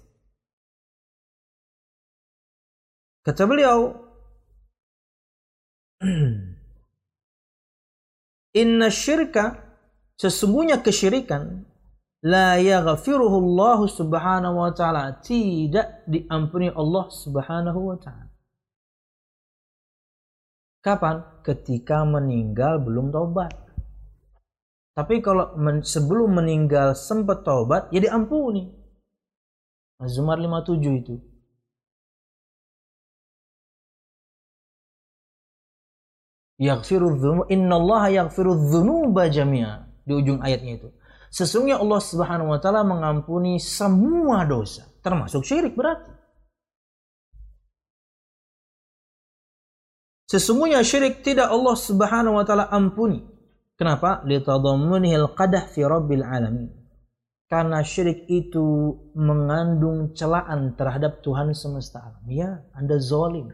[3.24, 3.94] Kata beliau
[8.62, 9.64] Inna syirka
[10.18, 11.64] sesungguhnya kesyirikan
[12.26, 18.33] la yaghfiruhu Allah Subhanahu wa taala, tidak diampuni Allah Subhanahu wa taala.
[20.84, 21.24] Kapan?
[21.48, 23.56] Ketika meninggal belum taubat.
[24.94, 28.68] Tapi kalau men sebelum meninggal sempat taubat, ya diampuni.
[30.04, 31.16] Az-Zumar 57 itu.
[36.60, 37.16] Yaghfiru
[38.68, 39.88] dzunuba jami'a.
[40.04, 40.92] Di ujung ayatnya itu.
[41.34, 46.23] Sesungguhnya Allah Subhanahu wa taala mengampuni semua dosa, termasuk syirik berarti.
[50.34, 53.22] Sesungguhnya syirik tidak Allah Subhanahu wa taala ampuni.
[53.78, 54.26] Kenapa?
[54.26, 56.74] Litadammunihil qadah fi rabbil alamin.
[57.46, 62.26] Karena syirik itu mengandung celaan terhadap Tuhan semesta alam.
[62.26, 63.54] Ya, Anda zalim.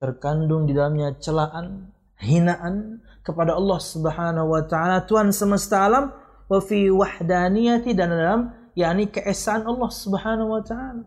[0.00, 6.16] Terkandung di dalamnya celaan, hinaan, kepada Allah Subhanahu wa taala Tuhan semesta alam
[6.48, 8.40] wa fi wahdaniyati dan dalam
[8.72, 11.04] yakni keesaan Allah Subhanahu wa taala.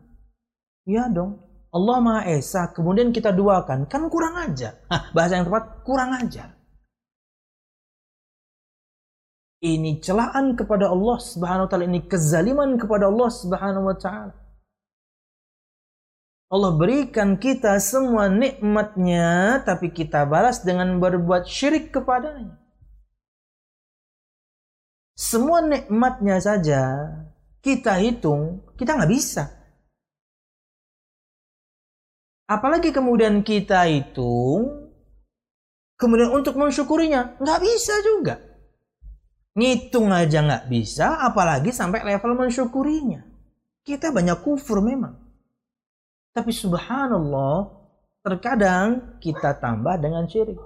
[0.85, 1.46] Ya dong.
[1.67, 4.79] Allah Maha Esa kemudian kita duakan kan kurang aja.
[4.87, 6.55] Hah, bahasa yang tepat kurang aja.
[9.57, 14.35] Ini celaan kepada Allah Subhanahu wa taala, ini kezaliman kepada Allah Subhanahu wa taala.
[16.47, 22.55] Allah berikan kita semua nikmatnya, tapi kita balas dengan berbuat syirik kepadanya.
[25.17, 26.81] Semua nikmatnya saja
[27.65, 29.56] kita hitung, kita nggak bisa.
[32.47, 34.87] Apalagi kemudian kita hitung,
[35.99, 38.39] kemudian untuk mensyukurinya, nggak bisa juga.
[39.57, 43.19] Ngitung aja nggak bisa, apalagi sampai level mensyukurinya.
[43.83, 45.19] Kita banyak kufur memang.
[46.31, 47.67] Tapi subhanallah,
[48.23, 50.61] terkadang kita tambah dengan syirik.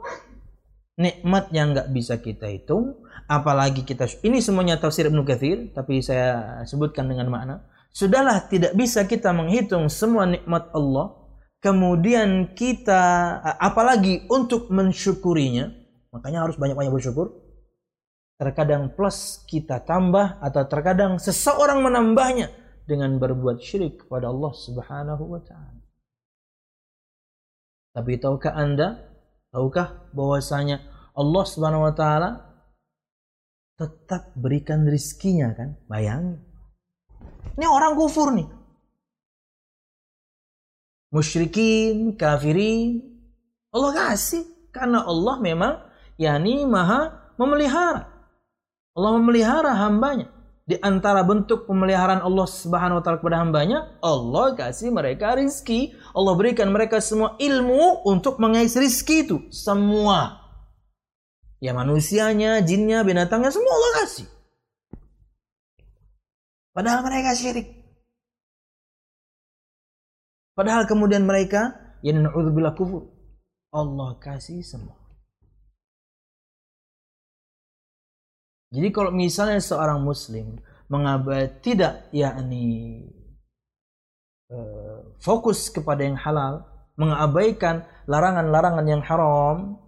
[1.02, 6.62] Nikmat yang nggak bisa kita hitung, apalagi kita ini semuanya tafsir Ibnu Katsir, tapi saya
[6.68, 7.56] sebutkan dengan makna.
[7.90, 11.21] Sudahlah tidak bisa kita menghitung semua nikmat Allah,
[11.62, 15.70] kemudian kita apalagi untuk mensyukurinya,
[16.12, 17.38] makanya harus banyak-banyak bersyukur.
[18.42, 22.50] Terkadang plus kita tambah atau terkadang seseorang menambahnya
[22.90, 25.82] dengan berbuat syirik kepada Allah Subhanahu wa taala.
[27.94, 28.98] Tapi tahukah Anda?
[29.54, 30.82] Tahukah bahwasanya
[31.14, 32.30] Allah Subhanahu wa taala
[33.78, 35.78] tetap berikan rizkinya kan?
[35.86, 36.42] Bayangin.
[37.62, 38.61] Ini orang kufur nih.
[41.12, 43.04] Musyrikin, kafirin.
[43.76, 44.48] Allah kasih.
[44.72, 45.74] Karena Allah memang
[46.16, 48.08] yakni maha memelihara.
[48.96, 50.32] Allah memelihara hambanya
[50.72, 55.92] di antara bentuk pemeliharaan Allah Subhanahu wa taala kepada hambanya, Allah kasih mereka rizki.
[56.16, 59.52] Allah berikan mereka semua ilmu untuk mengais rizki itu.
[59.52, 60.40] Semua.
[61.60, 64.28] Ya manusianya, jinnya, binatangnya, semua Allah kasih.
[66.72, 67.81] Padahal mereka syirik.
[70.62, 71.74] Padahal kemudian mereka,
[72.06, 73.10] ya na'udzubillah kufur.
[73.74, 74.94] Allah kasih semua.
[78.70, 83.10] Jadi kalau misalnya seorang muslim mengabaikan tidak yakni
[84.54, 86.62] uh, fokus kepada yang halal,
[86.94, 89.82] mengabaikan larangan-larangan yang haram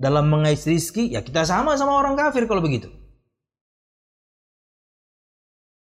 [0.00, 2.88] dalam mengais rizki, ya kita sama sama orang kafir kalau begitu.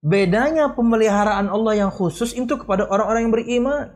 [0.06, 3.86] Bedanya pemeliharaan Allah yang khusus itu kepada orang-orang yang beriman.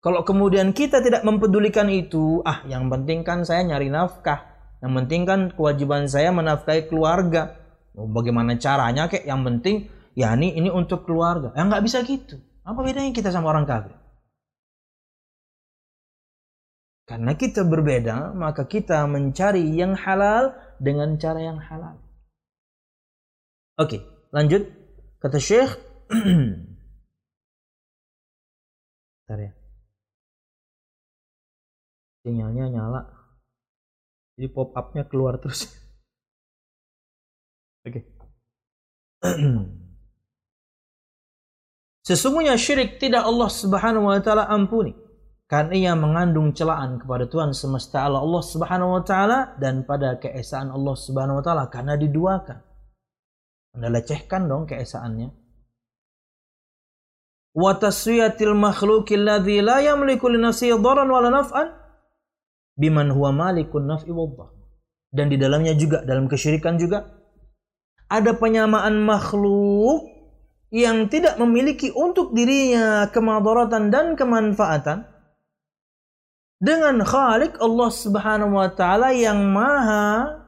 [0.00, 4.48] Kalau kemudian kita tidak mempedulikan itu, ah yang penting kan saya nyari nafkah.
[4.80, 7.60] Yang penting kan kewajiban saya menafkahi keluarga.
[7.92, 9.28] Bagaimana caranya kek?
[9.28, 9.76] Yang penting
[10.16, 11.52] ya ini ini untuk keluarga.
[11.52, 12.40] Ya nggak bisa gitu.
[12.64, 13.92] Apa bedanya kita sama orang kafir?
[17.04, 22.03] Karena kita berbeda, maka kita mencari yang halal dengan cara yang halal.
[23.74, 24.70] Oke, lanjut.
[25.18, 25.74] Kata Syekh.
[29.24, 29.52] Bentar ya.
[32.22, 33.02] Sinyalnya nyala.
[34.38, 35.64] Jadi pop upnya keluar terus.
[37.86, 38.00] Oke.
[42.04, 44.92] Sesungguhnya syirik tidak Allah Subhanahu wa taala ampuni
[45.48, 50.92] karena ia mengandung celaan kepada Tuhan semesta Allah Subhanahu wa taala dan pada keesaan Allah
[50.92, 52.73] Subhanahu wa taala karena diduakan.
[53.74, 55.34] Anda lecehkan dong keesaannya.
[57.54, 61.70] Wa taswiyatil makhluqi alladhi la yamliku li nafsihi naf'an
[62.74, 64.10] biman huwa malikun naf'i
[65.14, 67.06] Dan di dalamnya juga dalam kesyirikan juga
[68.10, 70.10] ada penyamaan makhluk
[70.74, 75.06] yang tidak memiliki untuk dirinya kemadaratan dan kemanfaatan
[76.58, 80.43] dengan Khalik Allah Subhanahu wa taala yang maha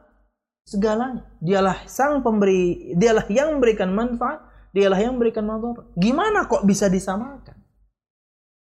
[0.66, 1.24] segalanya.
[1.38, 4.42] Dialah sang pemberi, dialah yang memberikan manfaat,
[4.74, 5.86] dialah yang memberikan madarat.
[5.94, 7.56] Gimana kok bisa disamakan?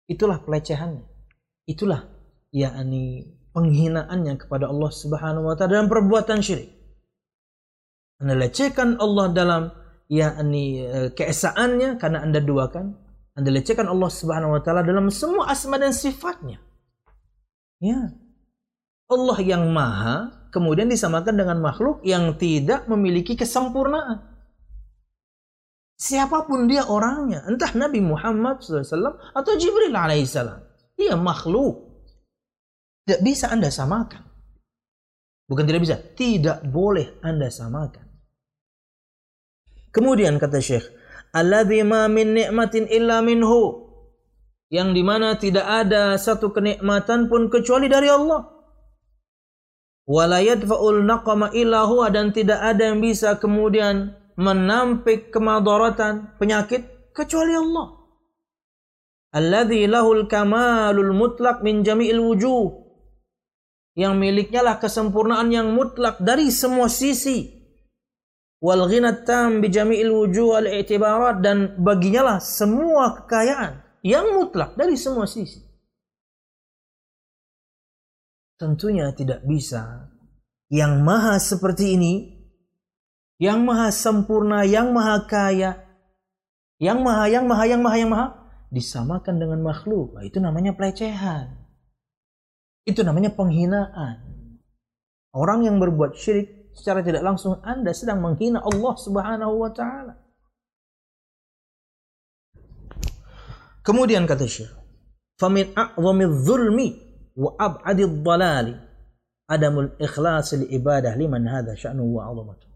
[0.05, 1.07] Itulah pelecehannya.
[1.65, 2.05] Itulah
[2.53, 6.69] yakni penghinaannya kepada Allah Subhanahu wa taala dalam perbuatan syirik.
[8.21, 9.63] Anda lecehkan Allah dalam
[10.11, 12.85] yakni e, keesaannya karena Anda duakan.
[13.35, 16.61] Anda lecehkan Allah Subhanahu wa taala dalam semua asma dan sifatnya.
[17.81, 18.13] Ya.
[19.09, 24.23] Allah yang maha kemudian disamakan dengan makhluk yang tidak memiliki kesempurnaan.
[25.99, 30.63] Siapa pun dia orangnya, entah Nabi Muhammad SAW atau Jibril alaihissalam,
[30.95, 32.07] dia makhluk.
[33.03, 34.23] Tidak bisa Anda samakan.
[35.45, 38.07] Bukan tidak bisa, tidak boleh Anda samakan.
[39.91, 40.87] Kemudian kata Syekh,
[41.35, 43.83] Alladhi ma min ni'matin illa minhu.
[44.71, 48.54] Yang di mana tidak ada satu kenikmatan pun kecuali dari Allah
[50.05, 57.57] wala yadfa'ul naqama illa huwa dan tidak ada yang bisa kemudian menampik kemadaratan penyakit kecuali
[57.57, 58.05] Allah.
[59.35, 62.85] Alladzi lahul kamalul mutlak min jami'il wujuh.
[63.95, 67.51] Yang miliknya lah kesempurnaan yang mutlak dari semua sisi.
[68.63, 74.77] Wal ghinat tam bi jami'il wujuh al i'tibarat dan baginya lah semua kekayaan yang mutlak
[74.79, 75.64] dari semua sisi
[78.55, 80.11] tentunya tidak bisa.
[80.71, 82.13] Yang maha seperti ini,
[83.37, 85.71] yang maha sempurna, yang maha kaya,
[86.81, 88.27] yang maha, yang maha, yang maha, yang maha,
[88.73, 90.17] disamakan dengan makhluk.
[90.17, 91.53] Nah, itu namanya pelecehan.
[92.83, 94.25] Itu namanya penghinaan.
[95.35, 100.15] Orang yang berbuat syirik secara tidak langsung Anda sedang menghina Allah Subhanahu wa taala.
[103.85, 104.73] Kemudian kata Syekh,
[105.37, 106.25] "Famin a'zami
[107.36, 108.75] wa ab'adid dhalali
[109.51, 112.71] adamul ikhlas li ibadah liman hadha sya'nuhu wa 'azamatuh.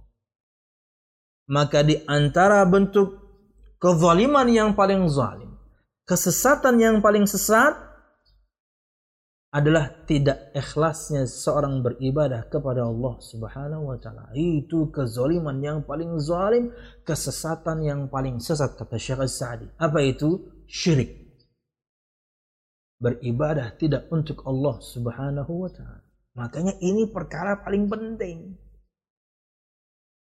[1.49, 3.17] Maka di antara bentuk
[3.81, 5.57] kezaliman yang paling zalim,
[6.05, 7.73] kesesatan yang paling sesat
[9.49, 14.29] adalah tidak ikhlasnya seorang beribadah kepada Allah Subhanahu wa taala.
[14.37, 16.69] Itu kezaliman yang paling zalim,
[17.01, 19.65] kesesatan yang paling sesat kata Syekh Sa'di.
[19.81, 20.61] Apa itu?
[20.69, 21.18] Syirik
[22.99, 26.03] beribadah tidak untuk Allah Subhanahu wa taala.
[26.35, 28.59] Makanya ini perkara paling penting.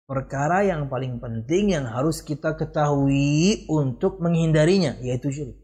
[0.09, 5.63] Perkara yang paling penting yang harus kita ketahui untuk menghindarinya yaitu syirik.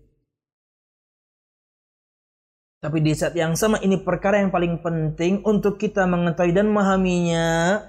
[2.78, 7.46] Tapi di saat yang sama ini perkara yang paling penting untuk kita mengetahui dan memahaminya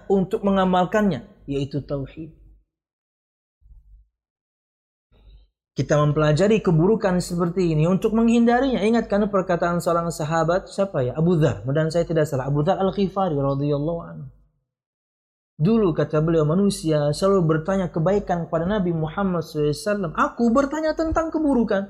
[0.09, 2.38] untuk mengamalkannya yaitu tauhid.
[5.80, 8.84] Kita mempelajari keburukan seperti ini untuk menghindarinya.
[8.84, 11.15] Ingat karena perkataan seorang sahabat siapa ya?
[11.15, 11.63] Abu Dhar.
[11.63, 12.51] Mudah saya tidak salah.
[12.51, 14.27] Abu Dhar Al-Ghifari radhiyallahu anhu.
[15.55, 20.11] Dulu kata beliau manusia selalu bertanya kebaikan kepada Nabi Muhammad SAW.
[20.19, 21.88] Aku bertanya tentang keburukan.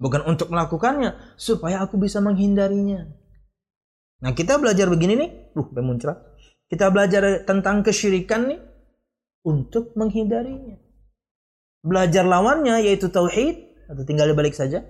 [0.00, 1.36] Bukan untuk melakukannya.
[1.36, 3.12] Supaya aku bisa menghindarinya.
[4.24, 6.16] Nah, kita belajar begini nih, uh, muncrat.
[6.64, 8.60] Kita belajar tentang kesyirikan nih
[9.44, 10.87] untuk menghindarinya.
[11.82, 14.84] Belajar lawannya yaitu tauhid atau tinggal dibalik saja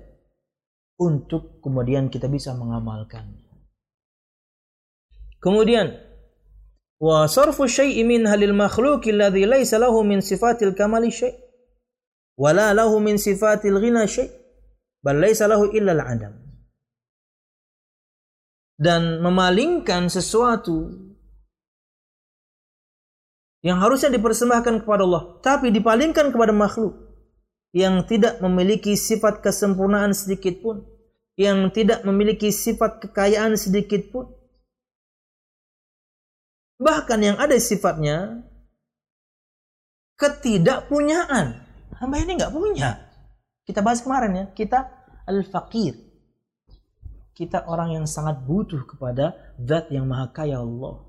[0.99, 3.47] untuk kemudian kita bisa mengamalkannya.
[5.39, 5.95] Kemudian
[6.99, 11.39] wa sarfu syai'i min halil makhluq alladhi laysa lahu min sifatil kamali syai'
[12.35, 14.35] wala lahu min sifatil ghina syai'
[14.99, 16.35] bal laysa lahu illa al-adam
[18.79, 20.91] dan memalingkan sesuatu
[23.63, 27.09] yang harusnya dipersembahkan kepada Allah tapi dipalingkan kepada makhluk
[27.75, 30.87] yang tidak memiliki sifat kesempurnaan sedikit pun
[31.39, 34.27] yang tidak memiliki sifat kekayaan sedikit pun.
[36.83, 38.43] Bahkan yang ada sifatnya
[40.19, 41.63] ketidakpunyaan.
[41.95, 43.07] Hamba ini nggak punya.
[43.63, 44.91] Kita bahas kemarin ya kita
[45.31, 45.95] al-faqir.
[47.39, 51.08] Kita orang yang sangat butuh kepada zat yang maha kaya Allah.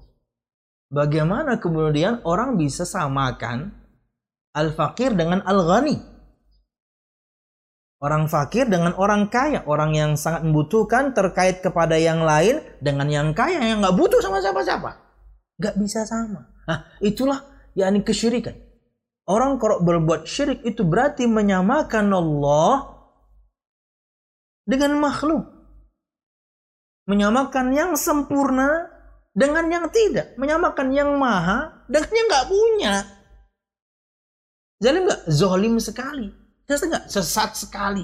[0.89, 3.69] Bagaimana kemudian orang bisa samakan
[4.57, 6.01] al-fakir dengan al-ghani?
[7.99, 13.29] Orang fakir dengan orang kaya, orang yang sangat membutuhkan terkait kepada yang lain dengan yang
[13.35, 14.97] kaya yang nggak butuh sama siapa-siapa.
[15.59, 16.47] Nggak bisa sama.
[16.63, 17.43] Nah, itulah
[17.75, 18.55] yakni kesyirikan.
[19.29, 22.97] Orang kalau berbuat syirik itu berarti menyamakan Allah
[24.65, 25.59] dengan makhluk
[27.09, 28.88] menyamakan yang sempurna
[29.39, 32.93] dengan yang tidak, menyamakan yang maha dengan yang nggak punya.
[34.83, 35.21] Zalim nggak?
[35.31, 36.27] Zolim sekali.
[36.67, 37.05] Sesat nggak?
[37.07, 38.03] Sesat sekali.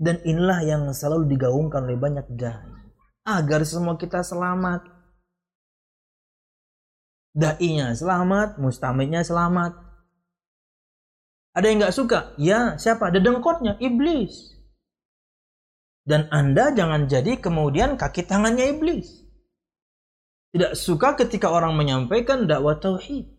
[0.00, 2.72] Dan inilah yang selalu digaungkan oleh banyak dai.
[3.28, 4.80] Agar semua kita selamat.
[7.36, 9.76] Dai-nya selamat, mustamidnya selamat.
[11.52, 12.32] Ada yang nggak suka?
[12.40, 13.12] Ya, siapa?
[13.12, 14.56] Ada dengkotnya, iblis.
[16.08, 19.29] Dan Anda jangan jadi kemudian kaki tangannya iblis.
[20.50, 23.30] Tidak suka ketika orang menyampaikan dakwah tauhid.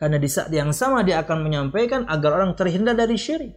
[0.00, 3.52] Karena di saat yang sama dia akan menyampaikan agar orang terhindar dari syirik.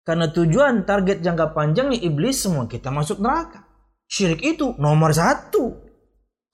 [0.00, 3.68] Karena tujuan target jangka panjangnya iblis semua kita masuk neraka.
[4.08, 5.84] Syirik itu nomor satu.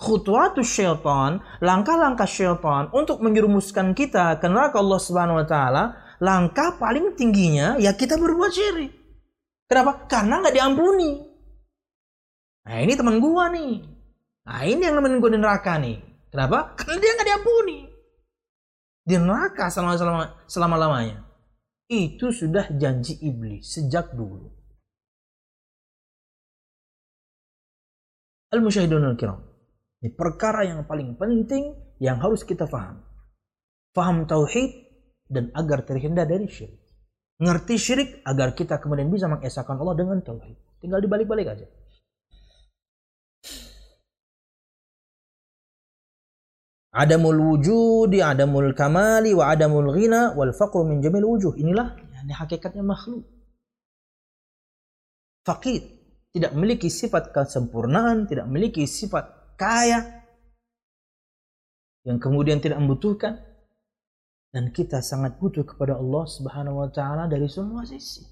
[0.03, 5.85] Khutwatus syaitan, langkah-langkah syaitan untuk menjerumuskan kita ke neraka Allah Subhanahu wa taala,
[6.19, 8.91] langkah paling tingginya ya kita berbuat syirik.
[9.71, 10.11] Kenapa?
[10.11, 11.32] Karena nggak diampuni.
[12.63, 13.83] Nah ini teman gua nih.
[14.47, 15.99] Nah ini yang nemenin gua di neraka nih.
[16.33, 16.75] Kenapa?
[16.79, 17.79] Karena dia nggak diampuni.
[19.03, 21.19] Di neraka selama selama selama lamanya.
[21.91, 24.49] Itu sudah janji iblis sejak dulu.
[28.53, 29.41] Al-Musyahidun al-Kiram.
[30.03, 33.01] Ini perkara yang paling penting yang harus kita faham.
[33.93, 34.89] Faham tauhid
[35.29, 36.83] dan agar terhindar dari syirik
[37.43, 40.55] ngerti syirik agar kita kemudian bisa mengesahkan Allah dengan tauhid.
[40.79, 41.67] Tinggal dibalik-balik aja.
[46.93, 51.57] Adamul wujudi, adamul kamali, wa adamul ghina, wal faqru min jamil wujuh.
[51.57, 53.25] Inilah ini hakikatnya makhluk.
[55.43, 55.83] Fakir.
[56.33, 60.25] Tidak memiliki sifat kesempurnaan, tidak memiliki sifat kaya.
[62.09, 63.37] Yang kemudian tidak membutuhkan
[64.49, 68.25] dan kita sangat butuh kepada Allah Subhanahu wa taala dari semua sisi.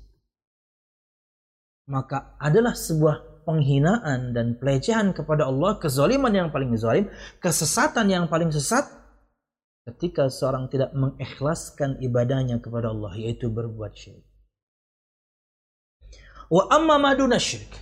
[1.92, 7.08] Maka adalah sebuah penghinaan dan pelecehan kepada Allah, kezaliman yang paling zalim,
[7.42, 8.86] kesesatan yang paling sesat
[9.88, 14.26] ketika seorang tidak mengikhlaskan ibadahnya kepada Allah yaitu berbuat syirik.
[16.50, 17.72] Wa amma maduna syirik.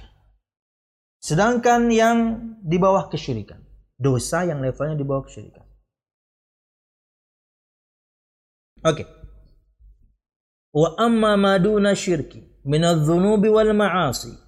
[1.18, 2.18] Sedangkan yang
[2.62, 3.58] di bawah kesyirikan,
[3.98, 5.66] dosa yang levelnya di bawah kesyirikan.
[8.86, 9.02] Oke.
[9.02, 9.06] Okay.
[10.70, 14.47] Wa amma ma duna syirki min adh-dhunubi wal ma'asi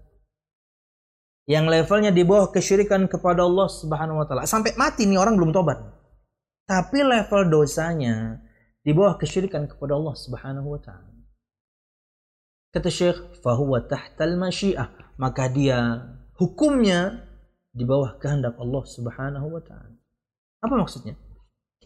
[1.49, 4.45] yang levelnya di bawah kesyirikan kepada Allah Subhanahu wa taala.
[4.45, 5.81] Sampai mati nih orang belum tobat.
[6.69, 8.39] Tapi level dosanya
[8.81, 11.11] di bawah kesyirikan kepada Allah Subhanahu wa taala.
[12.71, 14.87] Kata Syekh, fahuwa tahtal masyiah,
[15.19, 16.07] maka dia
[16.39, 17.27] hukumnya
[17.75, 19.97] di bawah kehendak Allah Subhanahu wa taala.
[20.63, 21.19] Apa maksudnya?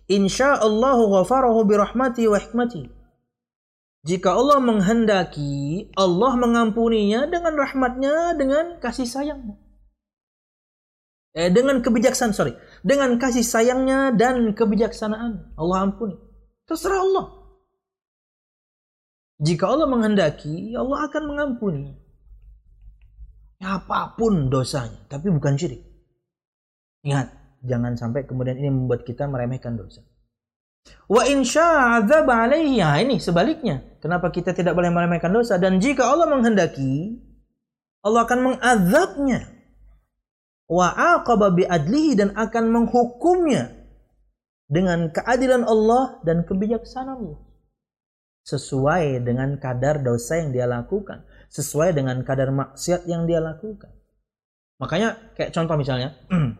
[0.06, 2.86] Insyaallah ghafarahu bi rahmati wa hikmati.
[4.06, 9.58] Jika Allah menghendaki, Allah mengampuninya dengan rahmatnya, dengan kasih sayangnya.
[11.34, 12.54] Eh, dengan kebijaksanaan, sorry.
[12.86, 15.58] Dengan kasih sayangnya dan kebijaksanaan.
[15.58, 16.16] Allah ampuni.
[16.70, 17.26] Terserah Allah.
[19.42, 21.92] Jika Allah menghendaki, Allah akan mengampuni.
[23.60, 25.82] Apa pun dosanya, tapi bukan syirik.
[27.04, 27.34] Ingat,
[27.66, 30.06] jangan sampai kemudian ini membuat kita meremehkan dosa.
[31.10, 32.80] Wa insya alaihi.
[32.80, 33.82] Ya, ini sebaliknya.
[34.06, 35.58] Kenapa kita tidak boleh meremehkan dosa?
[35.58, 37.18] Dan jika Allah menghendaki,
[38.06, 39.50] Allah akan mengazabnya.
[40.70, 43.74] Wa aqaba adlihi dan akan menghukumnya
[44.70, 47.34] dengan keadilan Allah dan kebijaksanaan
[48.46, 51.26] sesuai dengan kadar dosa yang dia lakukan.
[51.50, 53.90] Sesuai dengan kadar maksiat yang dia lakukan.
[54.78, 56.14] Makanya kayak contoh misalnya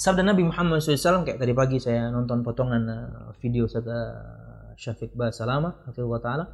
[0.00, 3.84] sabda Nabi Muhammad SAW kayak tadi pagi saya nonton potongan eh, video Ustaz
[4.82, 6.46] Syafiq Basalama Ta'ala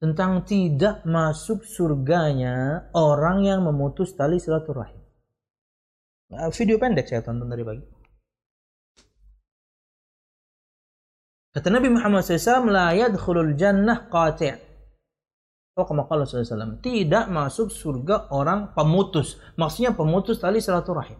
[0.00, 5.02] tentang tidak masuk surganya orang yang memutus tali silaturahim
[6.32, 7.84] Eh, video pendek saya tonton dari pagi.
[11.52, 14.72] Kata Nabi Muhammad SAW, La yadkhulul jannah qati'
[15.72, 16.84] Oh, qala SAW.
[16.84, 19.40] Tidak masuk surga orang pemutus.
[19.56, 21.16] Maksudnya pemutus tali silaturahim.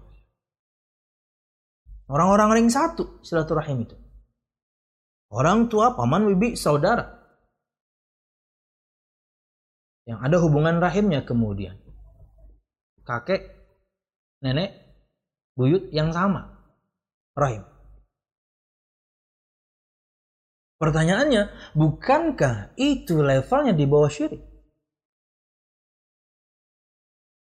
[2.12, 3.96] Orang-orang ring satu silaturahim itu.
[5.32, 7.24] Orang tua, paman, bibi, saudara.
[10.04, 11.80] Yang ada hubungan rahimnya kemudian.
[13.08, 13.48] Kakek,
[14.44, 14.76] nenek,
[15.56, 16.52] buyut yang sama.
[17.32, 17.64] Rahim.
[20.76, 24.42] Pertanyaannya, bukankah itu levelnya di bawah syirik?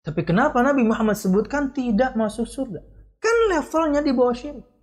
[0.04, 2.84] Tapi kenapa Nabi Muhammad sebutkan tidak masuk surga?
[3.22, 4.77] Kan levelnya di bawah syirik.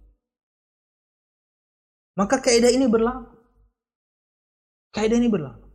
[2.15, 3.35] Maka kaidah ini berlaku.
[4.95, 5.67] Kaidah ini berlaku.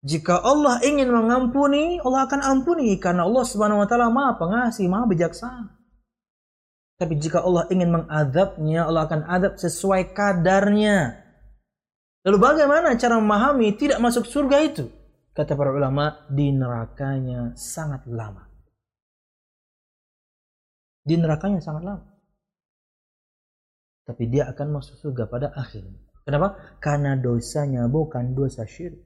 [0.00, 5.04] Jika Allah ingin mengampuni, Allah akan ampuni karena Allah Subhanahu wa taala Maha Pengasih, Maha
[5.10, 5.76] Bijaksana.
[6.96, 11.20] Tapi jika Allah ingin mengadabnya, Allah akan adab sesuai kadarnya.
[12.28, 14.84] Lalu bagaimana cara memahami tidak masuk surga itu?
[15.32, 18.44] Kata para ulama, di nerakanya sangat lama.
[21.00, 22.09] Di nerakanya sangat lama
[24.10, 25.94] tapi dia akan masuk surga pada akhirnya.
[26.26, 26.58] Kenapa?
[26.82, 28.98] Karena dosanya bukan dosa syirik.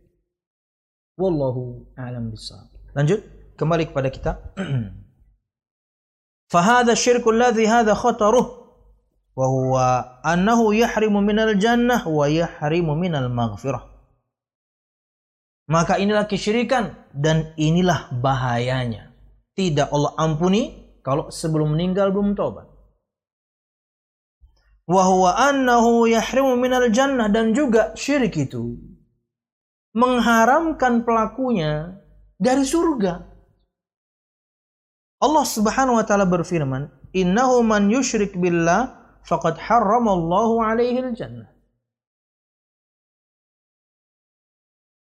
[1.21, 2.73] Wallahu a'lam bishawab.
[2.97, 3.21] Lanjut
[3.61, 4.33] kembali kepada kita.
[6.53, 8.65] Fahada syirku alladhi hadha khataruh
[9.37, 9.87] wa huwa
[10.25, 13.93] annahu yahrimu minal jannah wa yahrimu minal maghfirah.
[15.69, 19.13] Maka inilah kesyirikan dan inilah bahayanya.
[19.53, 22.74] Tidak Allah ampuni kalau sebelum meninggal belum taubat
[24.85, 28.77] wa huwa annahu yahrimu minal jannah dan juga syirik itu
[29.97, 31.97] mengharamkan pelakunya
[32.37, 33.35] dari surga
[35.25, 38.93] Allah Subhanahu wa taala berfirman, "Innahu man yusyrik billah
[39.25, 41.49] faqad harramallahu alaihi al-jannah."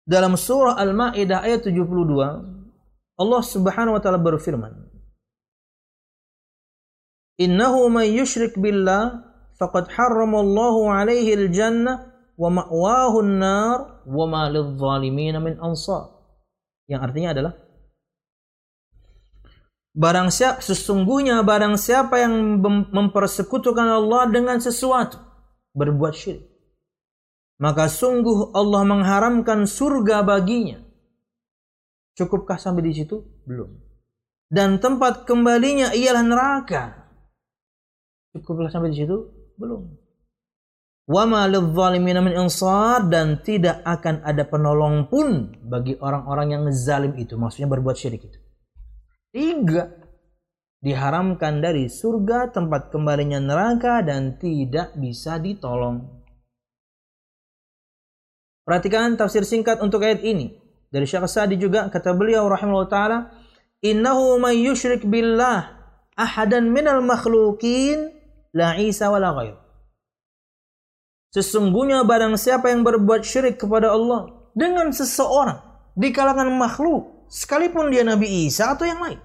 [0.07, 1.83] Dalam surah Al-Maidah ayat 72,
[3.19, 4.71] Allah Subhanahu wa taala berfirman,
[7.43, 9.26] "Innahu man yusyrik billah
[9.57, 16.13] faqad harramallahu alaihi al-jannah wa ma'wahu an-nar wa ma lidh-dhalimin min ansar."
[16.87, 17.53] Yang artinya adalah
[19.97, 22.61] Barang siapa sesungguhnya barang siapa yang
[22.93, 25.17] mempersekutukan Allah dengan sesuatu
[25.73, 26.45] berbuat syirik
[27.57, 30.81] maka sungguh Allah mengharamkan surga baginya.
[32.17, 33.21] Cukupkah sampai di situ?
[33.45, 33.77] Belum.
[34.47, 36.83] Dan tempat kembalinya ialah neraka.
[38.33, 39.17] Cukuplah sampai di situ?
[39.57, 39.89] Belum.
[41.07, 47.39] Wa ma min ansar dan tidak akan ada penolong pun bagi orang-orang yang zalim itu,
[47.39, 48.39] maksudnya berbuat syirik itu.
[49.31, 50.07] Tiga.
[50.77, 56.05] Diharamkan dari surga, tempat kembalinya neraka, dan tidak bisa ditolong.
[58.61, 60.53] Perhatikan tafsir singkat untuk ayat ini.
[60.91, 63.17] Dari Syekh Sa'di juga, kata beliau rahimahullah ta'ala,
[63.81, 65.69] Innahu man yushrik billah
[66.17, 68.16] ahadan minal makhlukin
[68.53, 69.55] la Isa wa la ghair.
[71.35, 75.59] Sesungguhnya barang siapa yang berbuat syirik kepada Allah dengan seseorang
[75.93, 79.19] di kalangan makhluk, sekalipun dia Nabi Isa atau yang lain.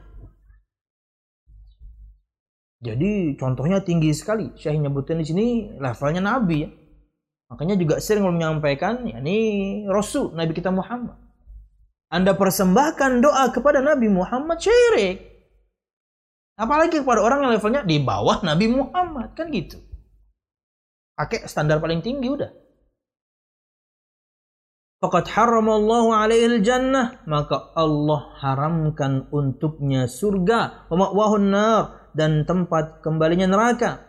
[2.83, 4.51] Jadi contohnya tinggi sekali.
[4.59, 5.47] Syekh nyebutin di sini
[5.79, 6.71] levelnya Nabi ya.
[7.55, 11.15] Makanya juga sering menyampaikan, ya ini Rasul Nabi kita Muhammad.
[12.13, 15.32] Anda persembahkan doa kepada Nabi Muhammad syirik.
[16.57, 19.81] Apalagi kepada orang yang levelnya di bawah Nabi Muhammad kan gitu.
[21.17, 22.63] Pakai standar paling tinggi udah.
[25.03, 31.11] faqad haramallahu alaihi jannah maka Allah haramkan untuknya surga wa
[31.43, 34.07] nar dan tempat kembalinya neraka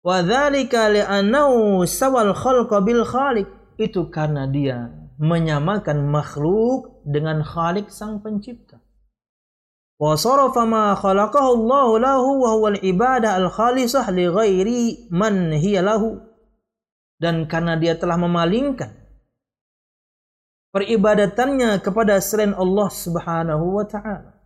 [0.00, 3.46] wa dzalika li'annahu sawal khalqa bil khaliq
[3.76, 4.88] itu karena dia
[5.20, 8.80] menyamakan makhluk dengan khalik sang pencipta
[10.02, 14.82] khalaqahu Allah lahu wa huwa al-ibadah al-khalisah li ghairi
[15.14, 16.18] man hiya lahu
[17.22, 18.98] dan karena dia telah memalingkan
[20.74, 24.42] peribadatannya kepada selain Allah Subhanahu wa taala.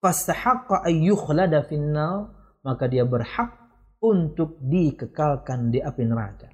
[0.00, 2.32] Fastahaqqa ayyukhlada finnar,
[2.64, 3.52] maka dia berhak
[4.00, 6.48] untuk dikekalkan di api neraka.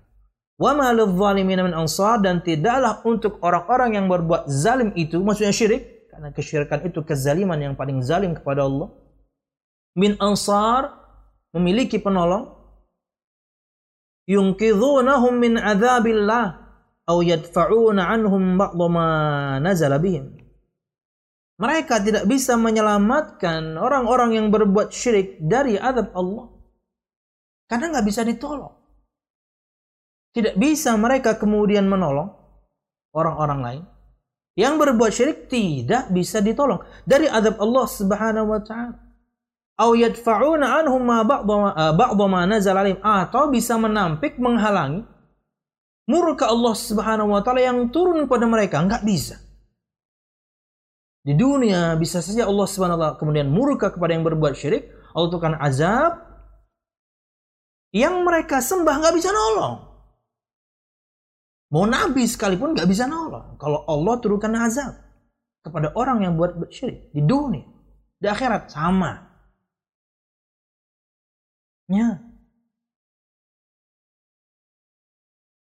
[0.58, 5.95] Wa ma lidh-dhalimin min ansar dan tidaklah untuk orang-orang yang berbuat zalim itu maksudnya syirik
[6.16, 8.88] karena kesyirikan itu kezaliman yang paling zalim kepada Allah.
[10.00, 10.96] Min ansar
[11.52, 12.56] memiliki penolong
[14.24, 16.56] yunqidhunahum min adzabillah
[17.04, 19.08] atau yadfa'una anhum ma
[19.60, 20.40] nazala bihim.
[21.60, 26.48] Mereka tidak bisa menyelamatkan orang-orang yang berbuat syirik dari azab Allah.
[27.68, 28.72] Karena nggak bisa ditolong.
[30.32, 32.32] Tidak bisa mereka kemudian menolong
[33.12, 33.84] orang-orang lain.
[34.56, 38.96] Yang berbuat syirik tidak bisa ditolong dari azab Allah Subhanahu wa taala.
[39.76, 45.04] Au yadfa'una anhum ma ba'dha ma nazala atau bisa menampik menghalangi
[46.08, 49.36] murka Allah Subhanahu wa taala yang turun pada mereka enggak bisa.
[51.20, 55.28] Di dunia bisa saja Allah Subhanahu wa taala kemudian murka kepada yang berbuat syirik, Allah
[55.28, 56.12] turunkan azab
[57.92, 59.85] yang mereka sembah nggak bisa nolong.
[61.74, 63.58] Mau nabi sekalipun nggak bisa nolong.
[63.58, 64.94] Kalau Allah turunkan azab
[65.62, 67.66] kepada orang yang buat syirik di dunia,
[68.22, 69.26] di akhirat sama.
[71.86, 72.18] Ya,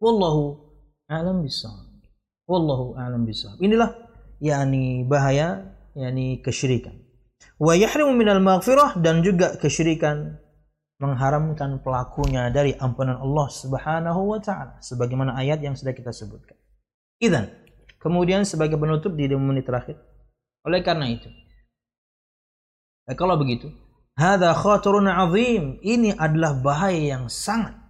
[0.03, 0.59] Wallahu
[1.07, 2.03] a'lam bishawab.
[2.43, 3.55] Wallahu a'lam bishawab.
[3.63, 3.95] Inilah
[4.43, 6.99] yakni bahaya yakni kesyirikan.
[7.55, 10.42] Wa yahrimu minal maghfirah dan juga kesyirikan
[11.03, 16.55] mengharamkan pelakunya dari ampunan Allah Subhanahu wa taala sebagaimana ayat yang sudah kita sebutkan.
[17.19, 17.51] Idan,
[17.99, 19.99] kemudian sebagai penutup di menit terakhir.
[20.63, 21.27] Oleh karena itu,
[23.11, 23.67] eh, kalau begitu,
[24.15, 25.83] hadza khatarun azim.
[25.83, 27.83] Ini adalah bahaya yang sangat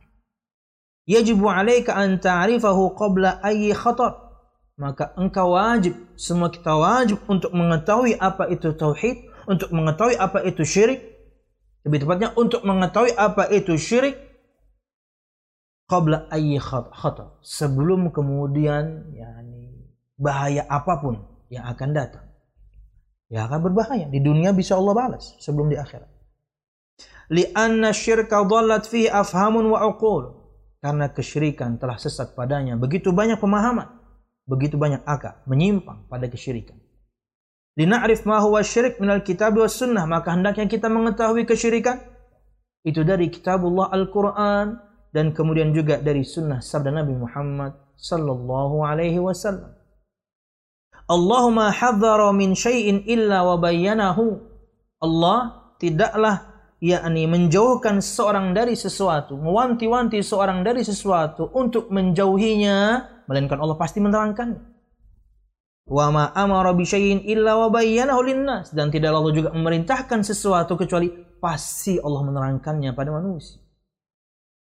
[1.05, 4.23] yajibu alaika an ta'rifahu qabla ayyi khatar
[4.79, 10.63] maka engkau wajib semua kita wajib untuk mengetahui apa itu tauhid untuk mengetahui apa itu
[10.65, 11.12] syirik
[11.83, 14.15] lebih tepatnya untuk mengetahui apa itu syirik
[15.87, 17.39] qabla ayyi khatar.
[17.43, 21.15] Sebelum kemudian yani bahaya apa pun
[21.51, 22.25] yang akan datang.
[23.27, 24.07] Ya akan berbahaya.
[24.07, 26.09] Di dunia bisa Allah balas sebelum di akhirat.
[27.33, 30.43] Li'anna syirka dhallat fi afhamun wa uqul.
[30.83, 32.75] Karena kesyirikan telah sesat padanya.
[32.75, 33.87] Begitu banyak pemahaman,
[34.43, 36.82] begitu banyak akal menyimpang pada kesyirikan.
[37.73, 41.97] Lina'rif ma huwa syirik minal kitab wa sunnah, maka hendaknya kita mengetahui kesyirikan
[42.85, 44.77] itu dari kitabullah Al-Quran
[45.09, 49.73] dan kemudian juga dari sunnah sabda Nabi Muhammad sallallahu alaihi wasallam.
[51.09, 54.39] Allahumma hadzara min syai'in illa wa bayyanahu.
[55.03, 56.53] Allah tidaklah
[56.83, 62.77] yakni menjauhkan seorang dari sesuatu, mewanti-wanti seorang dari sesuatu untuk menjauhinya,
[63.27, 64.72] melainkan Allah pasti menerangkan.
[65.83, 67.27] Wa ma amara bi syai'in
[68.71, 71.11] dan tidak Allah juga memerintahkan sesuatu kecuali
[71.43, 73.63] pasti Allah menerangkannya pada manusia.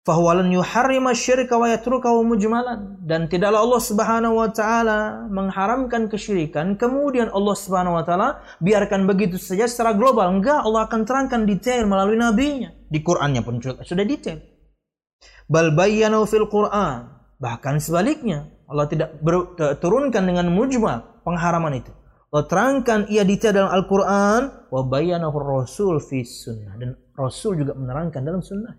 [0.07, 3.03] Fahuwa yuharrima syirka wa yatrukahu mujmalan.
[3.03, 6.79] Dan tidaklah Allah Subhanahu wa taala mengharamkan kesyirikan.
[6.79, 10.31] Kemudian Allah Subhanahu wa taala biarkan begitu saja secara global.
[10.31, 12.71] Enggak Allah akan terangkan detail melalui nabinya.
[12.87, 14.39] Di Qur'annya pun sudah detail.
[15.51, 15.75] Bal
[16.31, 17.11] fil Qur'an.
[17.43, 19.23] Bahkan sebaliknya Allah tidak
[19.79, 21.93] turunkan dengan mujmal pengharaman itu.
[22.35, 26.75] Allah terangkan ia detail dalam Al-Qur'an wa bayyanahu rasul fi sunnah.
[26.75, 28.77] Dan Rasul juga menerangkan dalam sunnah.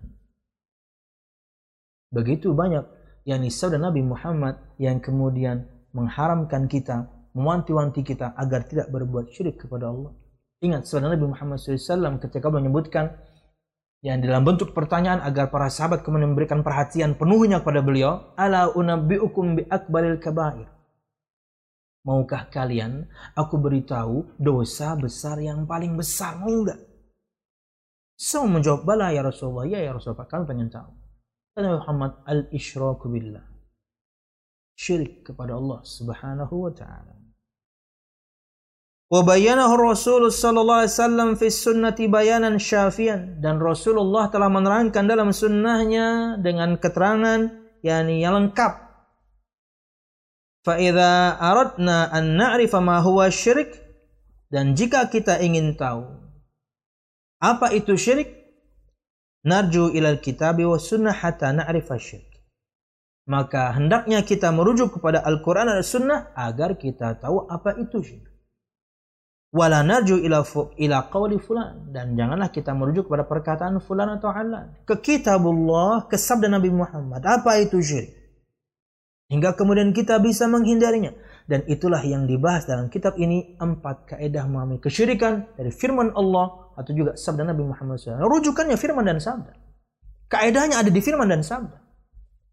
[2.14, 2.84] Begitu banyak
[3.26, 9.58] yang nisab dan Nabi Muhammad yang kemudian mengharamkan kita, mewanti-wanti kita agar tidak berbuat syirik
[9.58, 10.14] kepada Allah.
[10.62, 13.14] Ingat sabda Nabi Muhammad SAW ketika menyebutkan
[13.98, 19.58] yang dalam bentuk pertanyaan agar para sahabat kemudian memberikan perhatian penuhnya kepada beliau, ala unabbiukum
[19.58, 20.70] bi akbaril kabair.
[22.06, 26.38] Maukah kalian aku beritahu dosa besar yang paling besar?
[26.38, 26.78] Mau enggak?
[28.14, 29.66] Semua menjawab, bala ya Rasulullah.
[29.66, 30.90] Ya ya Rasulullah, kami pengen tahu.
[31.58, 33.46] Kata Muhammad al-isyraku billah.
[34.78, 37.17] Syirik kepada Allah Subhanahu wa taala.
[39.08, 46.36] Wabayana Rasulullah sallallahu alaihi wasallam fi sunnati bayanan syafian dan Rasulullah telah menerangkan dalam sunnahnya
[46.44, 47.48] dengan keterangan
[47.80, 48.72] yakni yang lengkap.
[50.60, 53.80] Fa idza aradna an na'rifa ma huwa syirik
[54.52, 56.04] dan jika kita ingin tahu
[57.40, 58.28] apa itu syirik
[59.40, 62.44] narju ilal kitabi wa sunnah hatta na'rifa syirik.
[63.24, 68.37] Maka hendaknya kita merujuk kepada Al-Qur'an dan Sunnah agar kita tahu apa itu syirik.
[69.48, 70.44] Wala narju ila,
[70.76, 71.88] ila qawli fulan.
[71.88, 74.76] Dan janganlah kita merujuk kepada perkataan fulan atau alan.
[74.84, 77.24] Ke kitabullah, ke sabda Nabi Muhammad.
[77.24, 78.12] Apa itu syirik?
[79.28, 81.16] Hingga kemudian kita bisa menghindarinya.
[81.48, 83.56] Dan itulah yang dibahas dalam kitab ini.
[83.56, 88.20] Empat kaedah memahami kesyirikan dari firman Allah atau juga sabda Nabi Muhammad SAW.
[88.20, 89.56] Rujukannya firman dan sabda.
[90.28, 91.88] Kaedahnya ada di firman dan sabda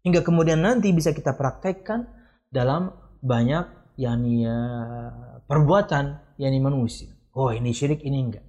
[0.06, 2.06] hingga kemudian nanti bisa kita praktekkan
[2.54, 2.94] dalam
[3.26, 3.66] banyak
[3.98, 4.58] yakni ya,
[5.50, 7.12] perbuatan yakni manusia.
[7.36, 8.46] Oh ini syirik ini enggak.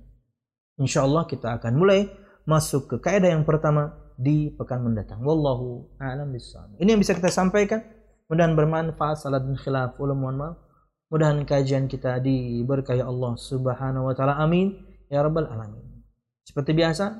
[0.79, 2.07] Insya Allah kita akan mulai
[2.47, 5.19] masuk ke kaidah yang pertama di pekan mendatang.
[5.25, 6.79] Wallahu a'lam bishawab.
[6.79, 7.83] Ini yang bisa kita sampaikan.
[8.27, 9.23] Mudah-mudahan bermanfaat.
[9.23, 9.99] Salat dan khilaf.
[9.99, 10.55] Ulah mohon maaf.
[11.11, 14.39] Mudah-mudahan kajian kita diberkahi Allah Subhanahu wa taala.
[14.39, 16.03] Amin ya rabbal alamin.
[16.43, 17.11] Seperti biasa,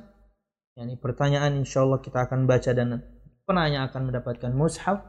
[0.80, 3.03] yakni pertanyaan insya Allah kita akan baca dan
[3.47, 5.03] penanya akan mendapatkan mushaf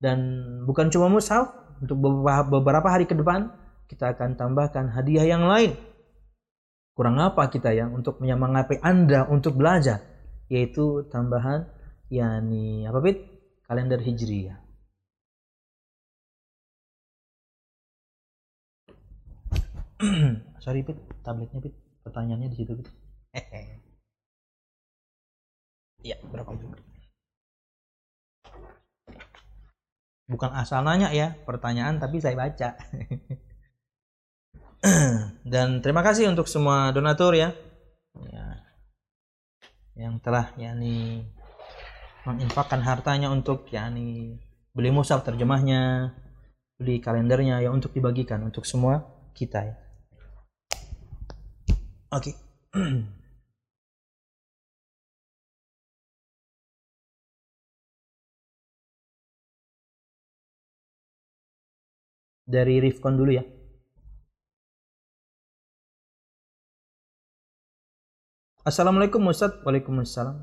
[0.00, 0.18] dan
[0.64, 2.00] bukan cuma mushaf untuk
[2.48, 3.52] beberapa hari ke depan
[3.86, 5.74] kita akan tambahkan hadiah yang lain.
[6.96, 10.00] Kurang apa kita ya untuk menyemangati Anda untuk belajar?
[10.46, 11.66] Yaitu tambahan
[12.10, 13.36] yakni apa Pit?
[13.66, 14.62] kalender hijriyah
[20.62, 21.74] sorry Pit tabletnya Pit
[22.06, 22.88] pertanyaannya di situ Pit
[26.06, 26.78] ya berapa juga?
[30.26, 32.74] Bukan asal nanya ya pertanyaan tapi saya baca
[35.52, 37.50] dan terima kasih untuk semua donatur ya,
[38.30, 38.46] ya.
[39.96, 41.26] Yang telah yakni
[42.28, 44.38] menginfakkan hartanya untuk yakni
[44.76, 46.12] beli musaf terjemahnya
[46.76, 49.76] beli kalendernya ya untuk dibagikan untuk semua kita ya.
[52.12, 52.36] Oke.
[62.46, 63.55] Dari Rifkon dulu ya.
[68.66, 69.54] Assalamualaikum Ustaz.
[69.62, 70.42] Waalaikumsalam.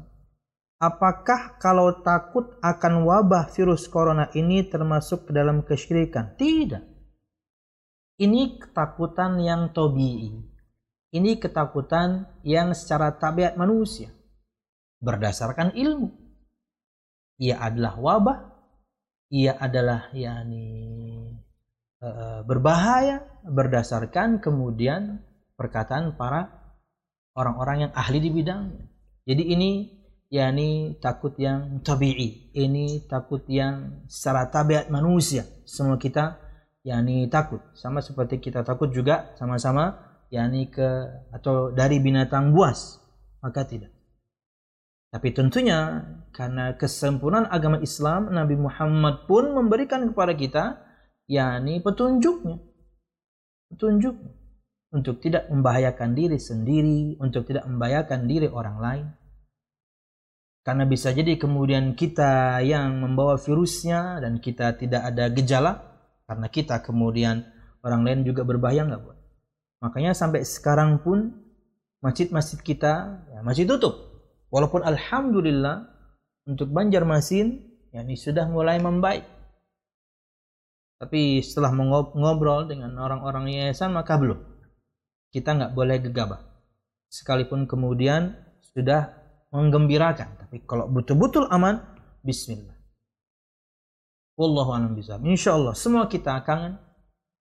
[0.80, 6.39] Apakah kalau takut akan wabah virus corona ini termasuk ke dalam kesyirikan?
[6.39, 6.84] Tidak.
[8.24, 10.39] Ini ketakutan yang tobi'i.
[11.11, 14.07] Ini ketakutan yang secara tabiat manusia.
[15.03, 16.07] Berdasarkan ilmu.
[17.43, 18.39] Ia adalah wabah.
[19.36, 21.03] Ia adalah yakni
[22.03, 25.24] Eh, berbahaya berdasarkan kemudian
[25.55, 26.62] perkataan para
[27.38, 28.86] orang-orang yang ahli di bidangnya.
[29.24, 29.72] Jadi ini
[30.34, 35.46] yakni takut yang tabi'i, ini takut yang secara tabiat manusia.
[35.66, 36.42] Semua kita
[36.84, 39.96] yakni takut, sama seperti kita takut juga sama-sama
[40.34, 42.98] yakni ke atau dari binatang buas,
[43.40, 43.94] maka tidak.
[45.14, 46.02] Tapi tentunya
[46.34, 50.82] karena kesempurnaan agama Islam, Nabi Muhammad pun memberikan kepada kita
[51.30, 52.58] yakni petunjuknya.
[53.70, 54.43] Petunjuknya
[54.94, 59.06] untuk tidak membahayakan diri sendiri, untuk tidak membahayakan diri orang lain.
[60.64, 65.74] Karena bisa jadi kemudian kita yang membawa virusnya dan kita tidak ada gejala
[66.24, 67.44] karena kita kemudian
[67.84, 69.20] orang lain juga berbahaya nggak buat.
[69.84, 71.36] Makanya sampai sekarang pun
[72.00, 74.24] masjid-masjid kita ya, masih tutup.
[74.48, 75.84] Walaupun alhamdulillah
[76.48, 77.60] untuk Banjarmasin
[77.91, 79.28] ya, ini sudah mulai membaik.
[81.02, 84.53] Tapi setelah mengobrol dengan orang-orang yayasan maka belum.
[85.34, 86.46] Kita nggak boleh gegabah.
[87.10, 89.18] Sekalipun kemudian sudah
[89.50, 90.46] menggembirakan.
[90.46, 91.82] Tapi kalau betul-betul aman,
[92.22, 92.78] Bismillah.
[94.38, 95.26] Wallahu a'lam bishawab.
[95.26, 96.78] Insyaallah semua kita kangen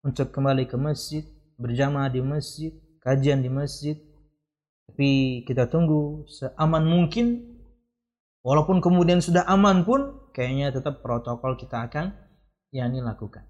[0.05, 1.24] untuk kembali ke masjid,
[1.57, 3.97] berjamaah di masjid, kajian di masjid.
[4.88, 7.49] Tapi kita tunggu seaman mungkin.
[8.43, 12.11] Walaupun kemudian sudah aman pun, kayaknya tetap protokol kita akan
[12.74, 13.47] yakni lakukan.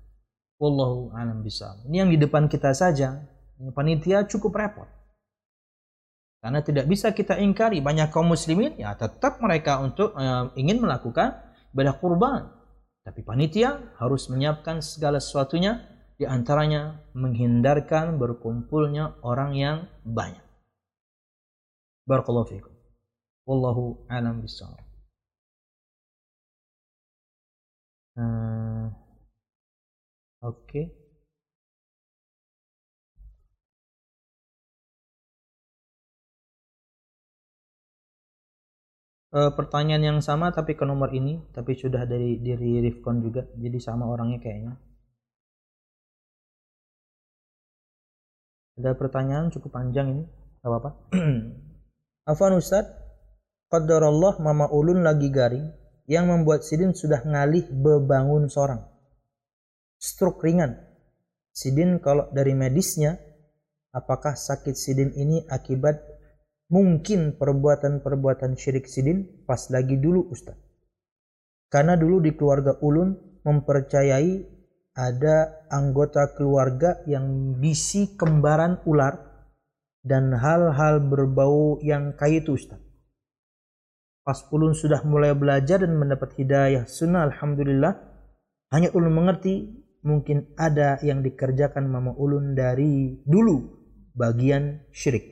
[0.61, 1.81] Wallahu alam bisa.
[1.89, 3.25] Ini yang di depan kita saja,
[3.71, 4.89] panitia cukup repot.
[6.43, 11.39] Karena tidak bisa kita ingkari banyak kaum muslimin ya tetap mereka untuk uh, ingin melakukan
[11.71, 12.51] ibadah kurban.
[13.07, 15.87] Tapi panitia harus menyiapkan segala sesuatunya
[16.19, 20.43] di antaranya menghindarkan berkumpulnya orang yang banyak.
[22.11, 22.75] Barakallahu fiikum.
[23.47, 24.83] Wallahu alam bisawab.
[28.19, 28.91] Uh,
[30.43, 31.02] Oke.
[39.33, 43.79] e, pertanyaan yang sama tapi ke nomor ini tapi sudah dari diri Rifkon juga jadi
[43.81, 44.77] sama orangnya kayaknya.
[48.77, 50.25] Ada pertanyaan cukup panjang ini
[50.61, 50.91] gak apa-apa.
[52.31, 52.87] Afan Ustaz
[53.73, 55.73] Qadarallah mama ulun lagi garing
[56.05, 58.85] yang membuat Sidin sudah ngalih bebangun seorang
[59.97, 60.77] stroke ringan.
[61.53, 63.17] Sidin kalau dari medisnya
[63.97, 66.01] apakah sakit Sidin ini akibat
[66.73, 70.57] mungkin perbuatan-perbuatan syirik Sidin pas lagi dulu Ustaz?
[71.69, 73.13] Karena dulu di keluarga ulun
[73.45, 74.33] mempercayai
[74.97, 79.17] ada anggota keluarga yang bisi kembaran ular
[80.05, 82.81] dan hal-hal berbau yang kayak itu Ustaz.
[84.23, 88.11] Pas ulun sudah mulai belajar dan mendapat hidayah sunnah Alhamdulillah.
[88.73, 89.69] Hanya ulun mengerti
[90.05, 93.61] mungkin ada yang dikerjakan mama ulun dari dulu
[94.17, 95.32] bagian syirik.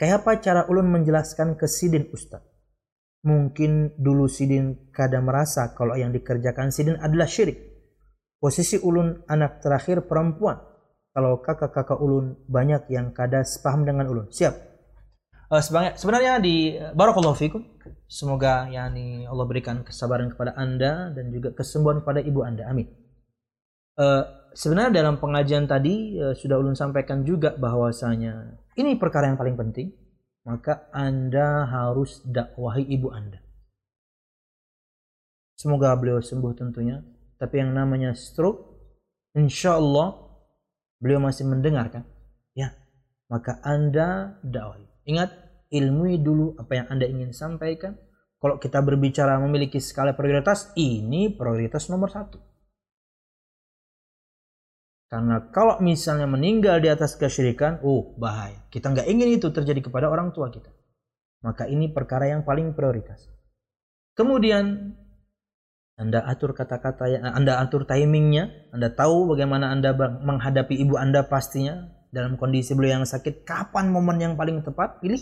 [0.00, 2.40] Kayak apa cara ulun menjelaskan ke Sidin Ustaz?
[3.20, 7.70] Mungkin dulu Sidin kadang merasa kalau yang dikerjakan Sidin adalah syirik
[8.40, 10.56] Posisi ulun anak terakhir perempuan.
[11.12, 14.32] Kalau kakak-kakak ulun banyak yang kada sepaham dengan ulun.
[14.32, 14.54] Siap.
[15.52, 15.60] Uh,
[15.92, 17.60] sebenarnya di barakallahu fikum.
[18.08, 22.64] Semoga yakni Allah berikan kesabaran kepada Anda dan juga kesembuhan kepada ibu Anda.
[22.64, 22.88] Amin.
[24.00, 24.24] Uh,
[24.56, 29.92] sebenarnya dalam pengajian tadi uh, sudah ulun sampaikan juga bahwasanya ini perkara yang paling penting.
[30.48, 33.38] Maka Anda harus dakwahi ibu Anda.
[35.54, 37.04] Semoga beliau sembuh tentunya
[37.40, 38.76] tapi yang namanya stroke,
[39.32, 40.12] insya Allah
[41.00, 42.04] beliau masih mendengarkan.
[42.52, 42.76] Ya,
[43.32, 44.76] maka Anda dakwah.
[45.08, 45.32] Ingat,
[45.72, 47.96] ilmui dulu apa yang Anda ingin sampaikan.
[48.36, 52.36] Kalau kita berbicara memiliki skala prioritas, ini prioritas nomor satu.
[55.10, 58.62] Karena kalau misalnya meninggal di atas kesyirikan, oh bahaya.
[58.70, 60.70] Kita nggak ingin itu terjadi kepada orang tua kita.
[61.42, 63.26] Maka ini perkara yang paling prioritas.
[64.14, 64.94] Kemudian
[66.00, 71.92] anda atur kata-kata yang Anda atur timingnya, Anda tahu bagaimana Anda menghadapi ibu Anda pastinya
[72.08, 75.20] dalam kondisi beliau yang sakit, kapan momen yang paling tepat, pilih.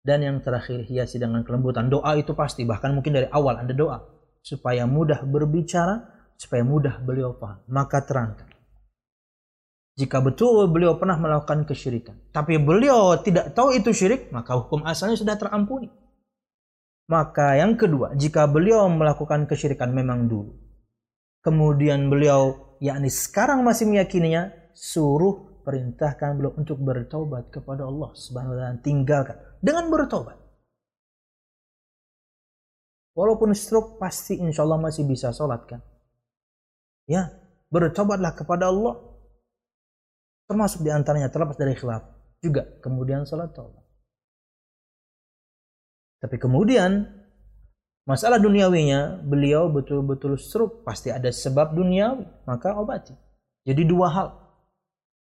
[0.00, 1.92] Dan yang terakhir hiasi dengan kelembutan.
[1.92, 4.00] Doa itu pasti, bahkan mungkin dari awal Anda doa
[4.40, 7.58] supaya mudah berbicara, supaya mudah beliau paham.
[7.66, 8.46] Maka terangkan.
[9.98, 15.18] Jika betul beliau pernah melakukan kesyirikan, tapi beliau tidak tahu itu syirik, maka hukum asalnya
[15.18, 15.90] sudah terampuni.
[17.10, 20.54] Maka yang kedua, jika beliau melakukan kesyirikan memang dulu.
[21.42, 28.58] Kemudian beliau yakni sekarang masih meyakininya, suruh perintahkan beliau untuk bertobat kepada Allah Subhanahu wa
[28.62, 30.38] taala, tinggalkan dengan bertobat.
[33.18, 35.82] Walaupun stroke pasti insya Allah masih bisa sholat kan.
[37.08, 37.32] Ya,
[37.72, 39.00] bertobatlah kepada Allah.
[40.44, 42.04] Termasuk di antaranya terlepas dari khilaf.
[42.44, 43.82] Juga kemudian sholat taubat.
[46.18, 47.06] Tapi kemudian
[48.04, 53.14] masalah duniawinya beliau betul-betul stroke pasti ada sebab duniawi maka obati.
[53.64, 54.28] Jadi dua hal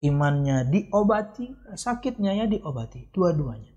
[0.01, 3.71] imannya diobati sakitnya ya diobati dua-duanya.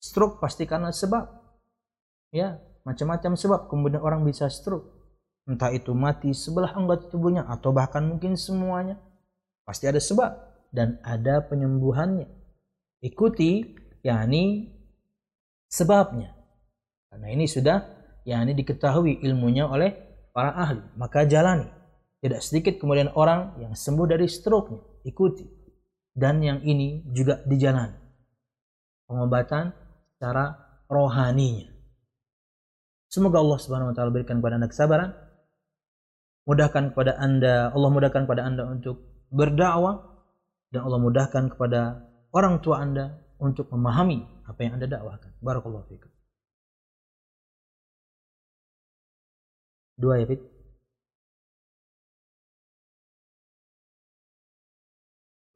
[0.00, 1.24] Stroke pasti karena sebab
[2.32, 4.95] ya macam-macam sebab kemudian orang bisa stroke
[5.46, 8.98] entah itu mati sebelah anggota tubuhnya atau bahkan mungkin semuanya
[9.62, 10.34] pasti ada sebab
[10.74, 12.26] dan ada penyembuhannya
[13.06, 14.74] ikuti yakni
[15.70, 16.34] sebabnya.
[17.10, 17.78] Karena ini sudah
[18.26, 19.94] ya ini diketahui ilmunya oleh
[20.34, 21.70] para ahli, maka jalani.
[22.20, 25.46] Tidak sedikit kemudian orang yang sembuh dari stroke-nya, ikuti.
[26.16, 27.94] Dan yang ini juga dijalani.
[29.06, 29.70] Pengobatan
[30.16, 30.48] secara
[30.88, 31.68] rohaninya.
[33.06, 35.10] Semoga Allah Subhanahu wa taala berikan kepada Anda kesabaran.
[36.46, 39.02] Mudahkan kepada Anda, Allah mudahkan kepada Anda untuk
[39.34, 40.22] berdakwah
[40.70, 45.42] dan Allah mudahkan kepada orang tua Anda untuk memahami apa yang Anda dakwahkan.
[45.42, 46.10] Barakallahu fikum.
[49.96, 50.44] Dua ya, Fit?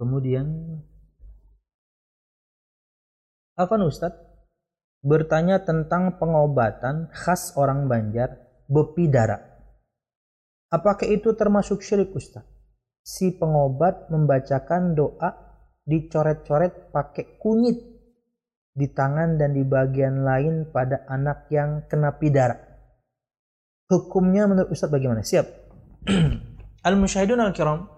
[0.01, 0.49] Kemudian
[3.61, 4.17] Afan Ustadz
[5.05, 9.50] bertanya tentang pengobatan khas orang Banjar bepidara.
[10.71, 12.47] Apakah itu termasuk syirik Ustadz?
[13.03, 15.31] Si pengobat membacakan doa
[15.83, 17.79] dicoret-coret pakai kunyit
[18.71, 22.55] di tangan dan di bagian lain pada anak yang kena pidara.
[23.91, 25.27] Hukumnya menurut Ustaz bagaimana?
[25.27, 25.47] Siap.
[26.87, 27.91] Al-musyahidun al-kiram.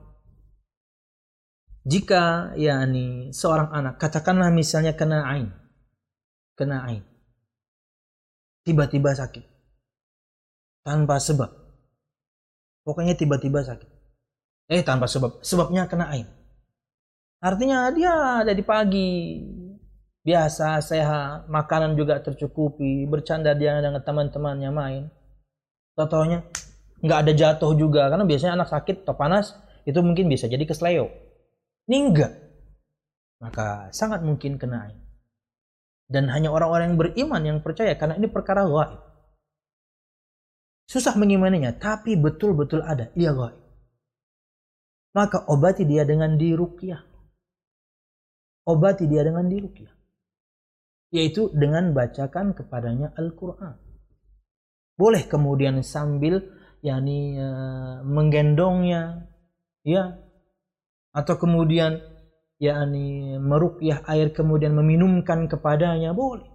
[1.85, 5.53] Jika yakni seorang anak katakanlah misalnya kena ain.
[6.57, 7.05] Kena ain.
[8.65, 9.45] Tiba-tiba sakit.
[10.87, 11.62] Tanpa sebab.
[12.83, 13.89] Pokoknya tiba-tiba sakit.
[14.71, 15.43] Eh tanpa sebab.
[15.43, 16.27] Sebabnya kena ain.
[17.43, 19.39] Artinya dia dari pagi
[20.23, 25.03] biasa, sehat, makanan juga tercukupi, bercanda dia dengan teman-temannya main.
[25.99, 26.47] Totonya
[27.03, 31.11] nggak ada jatuh juga karena biasanya anak sakit atau panas itu mungkin bisa jadi kesleo.
[31.91, 32.33] Ini enggak.
[33.43, 34.99] Maka sangat mungkin kena ain.
[36.07, 39.12] Dan hanya orang-orang yang beriman yang percaya karena ini perkara gaib.
[40.87, 43.09] Susah mengimaninya, tapi betul-betul ada.
[43.17, 43.63] Dia gaib.
[45.13, 47.01] Maka obati dia dengan dirukyah.
[48.69, 49.93] Obati dia dengan dirukyah.
[51.13, 53.77] Yaitu dengan bacakan kepadanya Al-Quran.
[54.97, 56.41] Boleh kemudian sambil
[56.83, 59.31] yakni uh, menggendongnya
[59.87, 60.19] ya
[61.15, 62.03] atau kemudian
[62.59, 66.52] yakni meruqyah air kemudian meminumkan kepadanya boleh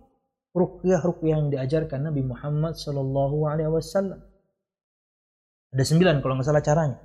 [0.57, 4.17] ruqyah yang diajarkan Nabi Muhammad sallallahu alaihi wasallam
[5.69, 6.97] ada sembilan kalau nggak salah caranya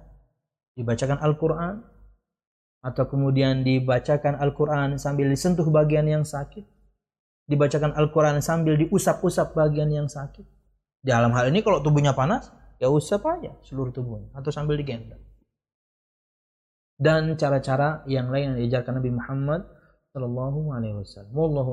[0.72, 1.74] dibacakan Al-Quran
[2.82, 6.64] atau kemudian dibacakan Al-Quran sambil disentuh bagian yang sakit
[7.46, 10.48] dibacakan Al-Quran sambil diusap-usap bagian yang sakit
[11.02, 12.48] dalam hal ini kalau tubuhnya panas
[12.82, 15.22] ya usap aja seluruh tubuhnya atau sambil digendong.
[17.02, 19.66] Dan cara-cara yang lain yang diajarkan Nabi Muhammad
[20.14, 21.34] Shallallahu Alaihi Wasallam.
[21.34, 21.70] Wallahu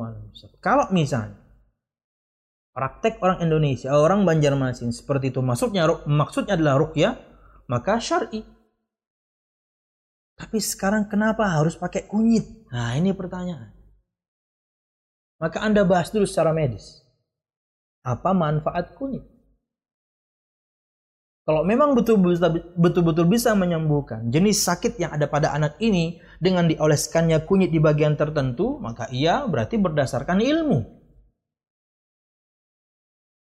[0.57, 1.37] Kalau misalnya
[2.79, 7.19] praktek orang Indonesia, orang Banjarmasin seperti itu maksudnya maksudnya adalah rukyah,
[7.67, 8.39] maka syar'i.
[10.39, 12.71] Tapi sekarang kenapa harus pakai kunyit?
[12.71, 13.75] Nah, ini pertanyaan.
[15.43, 17.03] Maka Anda bahas dulu secara medis.
[18.07, 19.27] Apa manfaat kunyit?
[21.43, 27.75] Kalau memang betul-betul bisa menyembuhkan jenis sakit yang ada pada anak ini dengan dioleskannya kunyit
[27.75, 30.98] di bagian tertentu, maka ia berarti berdasarkan ilmu.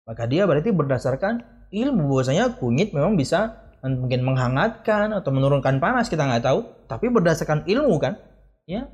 [0.09, 6.29] Maka dia berarti berdasarkan ilmu bahwasanya kunyit memang bisa mungkin menghangatkan atau menurunkan panas kita
[6.29, 8.21] nggak tahu, tapi berdasarkan ilmu kan,
[8.69, 8.89] ya.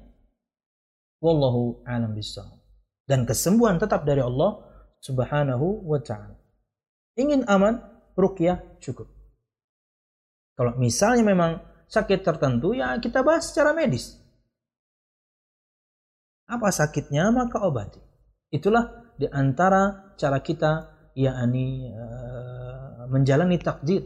[1.19, 2.61] Wallahu a'lam bishawab.
[3.07, 4.63] Dan kesembuhan tetap dari Allah
[5.03, 6.39] Subhanahu wa taala.
[7.17, 7.83] Ingin aman,
[8.15, 9.09] rukyah cukup.
[10.57, 14.17] Kalau misalnya memang sakit tertentu ya kita bahas secara medis.
[16.49, 18.01] Apa sakitnya maka obati.
[18.51, 24.05] Itulah di antara cara kita yakni uh, menjalani takdir.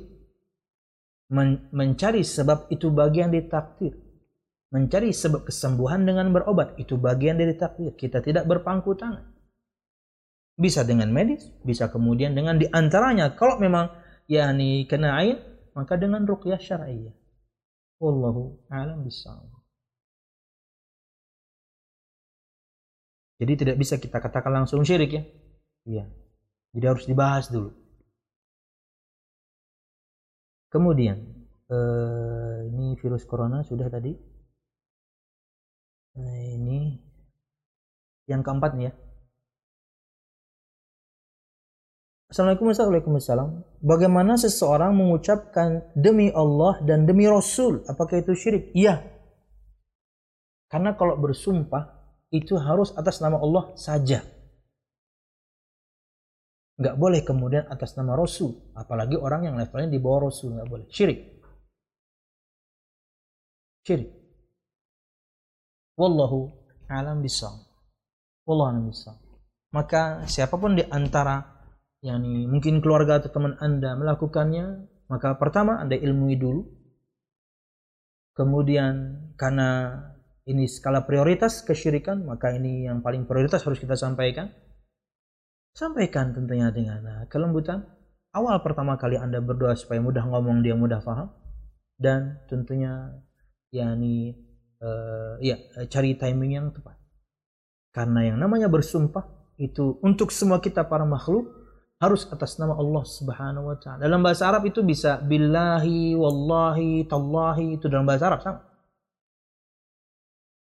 [1.31, 3.95] Men mencari sebab itu bagian dari takdir.
[4.71, 7.95] Mencari sebab kesembuhan dengan berobat itu bagian dari takdir.
[7.99, 9.27] Kita tidak berpangku tangan.
[10.55, 13.91] Bisa dengan medis, bisa kemudian dengan di antaranya kalau memang
[14.31, 15.39] yakni kena ain
[15.75, 17.15] maka dengan ruqyah syar'iyyah.
[17.99, 19.61] Wallahu a'lam bishawab.
[23.41, 25.23] Jadi tidak bisa kita katakan langsung syirik ya.
[25.89, 26.05] Iya.
[26.71, 27.75] Jadi harus dibahas dulu.
[30.71, 31.19] Kemudian
[31.67, 34.15] eh, ini virus corona sudah tadi.
[36.15, 36.95] Nah, ini
[38.31, 38.93] yang keempat nih ya.
[42.31, 47.83] Assalamualaikum warahmatullahi Bagaimana seseorang mengucapkan demi Allah dan demi Rasul?
[47.91, 48.71] Apakah itu syirik?
[48.71, 49.03] Iya.
[50.71, 51.91] Karena kalau bersumpah
[52.31, 54.23] itu harus atas nama Allah saja.
[56.81, 58.73] Nggak boleh kemudian atas nama Rasul.
[58.73, 60.57] Apalagi orang yang levelnya di bawah Rasul.
[60.57, 60.87] Nggak boleh.
[60.89, 61.21] Syirik.
[63.85, 64.09] Syirik.
[66.01, 66.49] Wallahu
[66.89, 67.69] alam bisawab.
[68.49, 69.21] Wallahu alam bisawab.
[69.77, 71.45] Maka siapa pun di antara
[72.01, 76.65] yakni mungkin keluarga atau teman Anda melakukannya, maka pertama Anda ilmui dulu.
[78.33, 80.01] Kemudian karena
[80.49, 84.49] ini skala prioritas kesyirikan, maka ini yang paling prioritas harus kita sampaikan.
[85.75, 87.87] Sampaikan tentunya dengan uh, kelembutan.
[88.31, 91.35] Awal pertama kali Anda berdoa supaya mudah ngomong dia mudah paham
[91.99, 93.11] dan tentunya
[93.75, 94.39] yakni
[94.79, 95.59] uh, ya
[95.91, 96.95] cari timing yang tepat.
[97.91, 99.27] Karena yang namanya bersumpah
[99.59, 101.61] itu untuk semua kita para makhluk
[102.01, 104.01] harus atas nama Allah Subhanahu wa taala.
[104.01, 108.61] Dalam bahasa Arab itu bisa billahi, wallahi, tallahi itu dalam bahasa Arab sama.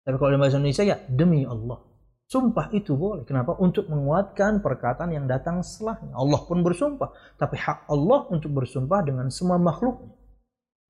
[0.02, 1.87] Tapi kalau dalam bahasa Indonesia ya demi Allah.
[2.28, 3.24] Sumpah itu boleh.
[3.24, 3.56] Kenapa?
[3.56, 6.12] Untuk menguatkan perkataan yang datang setelahnya.
[6.12, 7.08] Allah pun bersumpah.
[7.40, 10.12] Tapi hak Allah untuk bersumpah dengan semua makhluknya.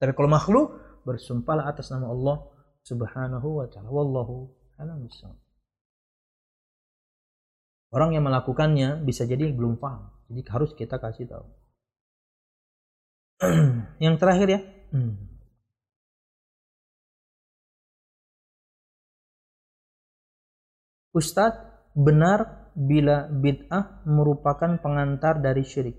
[0.03, 0.67] Tapi kalau makhluk,
[1.07, 2.43] bersumpahlah atas nama Allah
[2.83, 3.87] subhanahu wa ta'ala.
[3.87, 4.51] Wallahu
[4.83, 5.07] a'lam
[7.95, 10.11] Orang yang melakukannya bisa jadi belum paham.
[10.27, 11.47] Jadi harus kita kasih tahu.
[14.05, 14.61] yang terakhir ya.
[14.91, 15.28] Hmm.
[21.19, 21.59] Ustadz,
[21.99, 25.99] benar bila bid'ah merupakan pengantar dari syirik.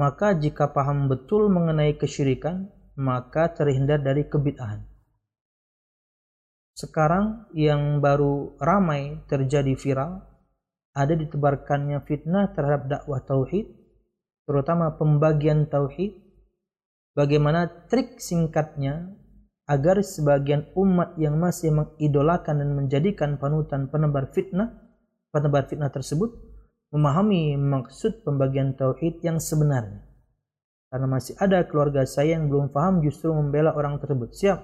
[0.00, 4.80] Maka jika paham betul mengenai kesyirikan, maka terhindar dari kebid'ahan.
[6.76, 10.24] Sekarang yang baru ramai terjadi viral
[10.96, 13.68] ada ditebarkannya fitnah terhadap dakwah tauhid,
[14.48, 16.16] terutama pembagian tauhid.
[17.16, 19.12] Bagaimana trik singkatnya
[19.66, 24.70] agar sebagian umat yang masih mengidolakan dan menjadikan panutan penebar fitnah,
[25.34, 26.38] penebar fitnah tersebut
[26.94, 30.06] memahami maksud pembagian tauhid yang sebenarnya.
[30.86, 34.30] Karena masih ada keluarga saya yang belum paham justru membela orang tersebut.
[34.38, 34.60] Siap.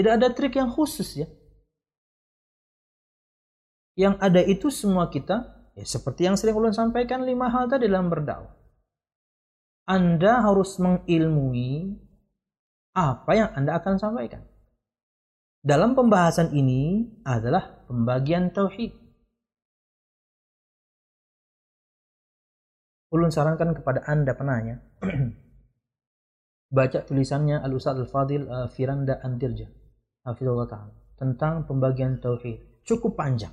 [0.00, 1.28] Tidak ada trik yang khusus ya.
[4.00, 8.08] Yang ada itu semua kita, ya seperti yang sering ulun sampaikan lima hal tadi dalam
[8.08, 8.56] berdakwah.
[9.84, 12.00] Anda harus mengilmui
[12.94, 14.42] apa yang Anda akan sampaikan.
[15.60, 18.96] Dalam pembahasan ini adalah pembagian tauhid.
[23.10, 24.80] Ulun sarankan kepada Anda penanya,
[26.76, 29.66] baca tulisannya Al-Ustaz Al-Fadil uh, Firanda Andirja,
[30.22, 32.86] Hafizullah Ta'ala, tentang pembagian tauhid.
[32.86, 33.52] Cukup panjang.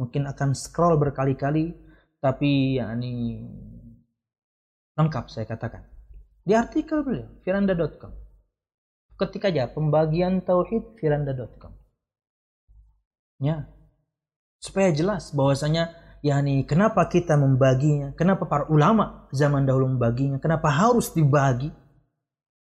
[0.00, 1.76] Mungkin akan scroll berkali-kali,
[2.18, 3.44] tapi ya ini
[4.96, 5.89] lengkap saya katakan.
[6.44, 8.12] Di artikel beliau, firanda.com.
[9.20, 11.76] Ketika aja pembagian tauhid firanda.com.
[13.40, 13.68] Ya.
[14.60, 21.12] Supaya jelas bahwasanya yakni kenapa kita membaginya, kenapa para ulama zaman dahulu membaginya, kenapa harus
[21.12, 21.72] dibagi,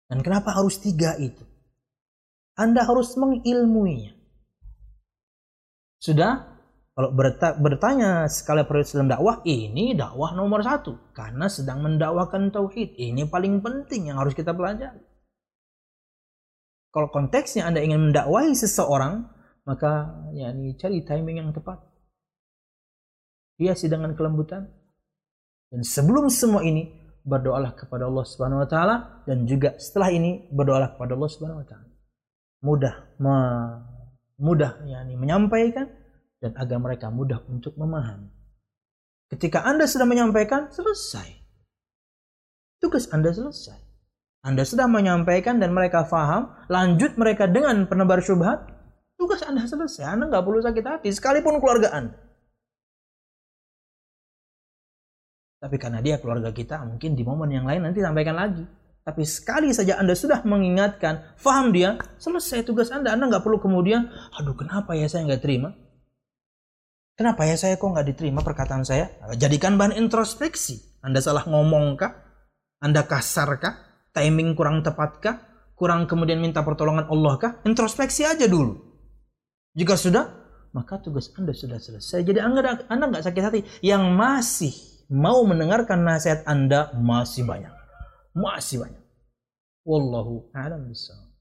[0.09, 1.45] dan kenapa harus tiga itu.
[2.57, 4.17] Anda harus mengilmuinya.
[6.01, 6.56] Sudah?
[6.97, 7.13] Kalau
[7.61, 11.13] bertanya sekali periode sedang dakwah, ini dakwah nomor satu.
[11.13, 12.97] Karena sedang mendakwakan tauhid.
[12.97, 14.97] Ini paling penting yang harus kita pelajari.
[16.89, 19.29] Kalau konteksnya Anda ingin mendakwahi seseorang,
[19.69, 21.85] maka ya ini cari timing yang tepat
[23.61, 24.65] hiasi dengan kelembutan.
[25.69, 26.89] Dan sebelum semua ini
[27.21, 28.95] berdoalah kepada Allah Subhanahu wa taala
[29.29, 31.89] dan juga setelah ini berdoalah kepada Allah Subhanahu wa taala.
[32.65, 33.35] Mudah me,
[34.41, 35.93] mudah yakni menyampaikan
[36.41, 38.29] dan agar mereka mudah untuk memahami.
[39.27, 41.27] Ketika Anda sudah menyampaikan, selesai.
[42.79, 43.79] Tugas Anda selesai.
[44.45, 48.63] Anda sudah menyampaikan dan mereka faham, lanjut mereka dengan penebar syubhat,
[49.19, 50.07] tugas Anda selesai.
[50.07, 52.15] Anda nggak perlu sakit hati, sekalipun keluarga Anda.
[55.57, 58.63] Tapi karena dia keluarga kita, mungkin di momen yang lain nanti sampaikan lagi.
[59.01, 63.11] Tapi sekali saja Anda sudah mengingatkan, faham dia, selesai tugas Anda.
[63.17, 64.07] Anda nggak perlu kemudian,
[64.37, 65.73] aduh kenapa ya saya nggak terima?
[67.17, 69.09] Kenapa ya saya kok nggak diterima perkataan saya?
[69.33, 71.01] Jadikan bahan introspeksi.
[71.01, 72.13] Anda salah ngomong kah?
[72.77, 73.73] Anda kasar kah?
[74.13, 75.35] Timing kurang tepat kah?
[75.73, 77.51] Kurang kemudian minta pertolongan Allah kah?
[77.65, 78.77] Introspeksi aja dulu.
[79.73, 80.29] Jika sudah,
[80.77, 82.21] maka tugas Anda sudah selesai.
[82.21, 83.59] Jadi Anda nggak sakit hati.
[83.81, 84.73] Yang masih
[85.09, 87.73] mau mendengarkan nasihat Anda masih banyak.
[88.37, 89.01] Masih banyak.
[89.89, 91.33] Wallahu a'lam bishawab.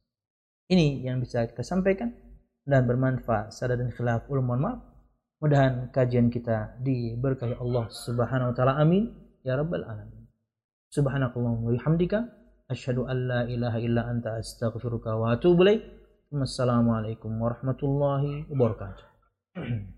[0.72, 2.16] Ini yang bisa kita sampaikan
[2.64, 3.52] dan bermanfaat.
[3.52, 4.95] Sadar dan khilaf ulum maaf.
[5.36, 8.80] Mudahan kajian kita diberkahi Allah Subhanahu wa taala.
[8.80, 9.12] Amin
[9.44, 10.24] ya rabbal alamin.
[10.88, 12.18] Subhanakallahumma wa bihamdika
[12.72, 15.84] asyhadu an la ilaha illa anta astaghfiruka wa atubu ilaik.
[16.32, 19.04] Wassalamualaikum warahmatullahi wabarakatuh.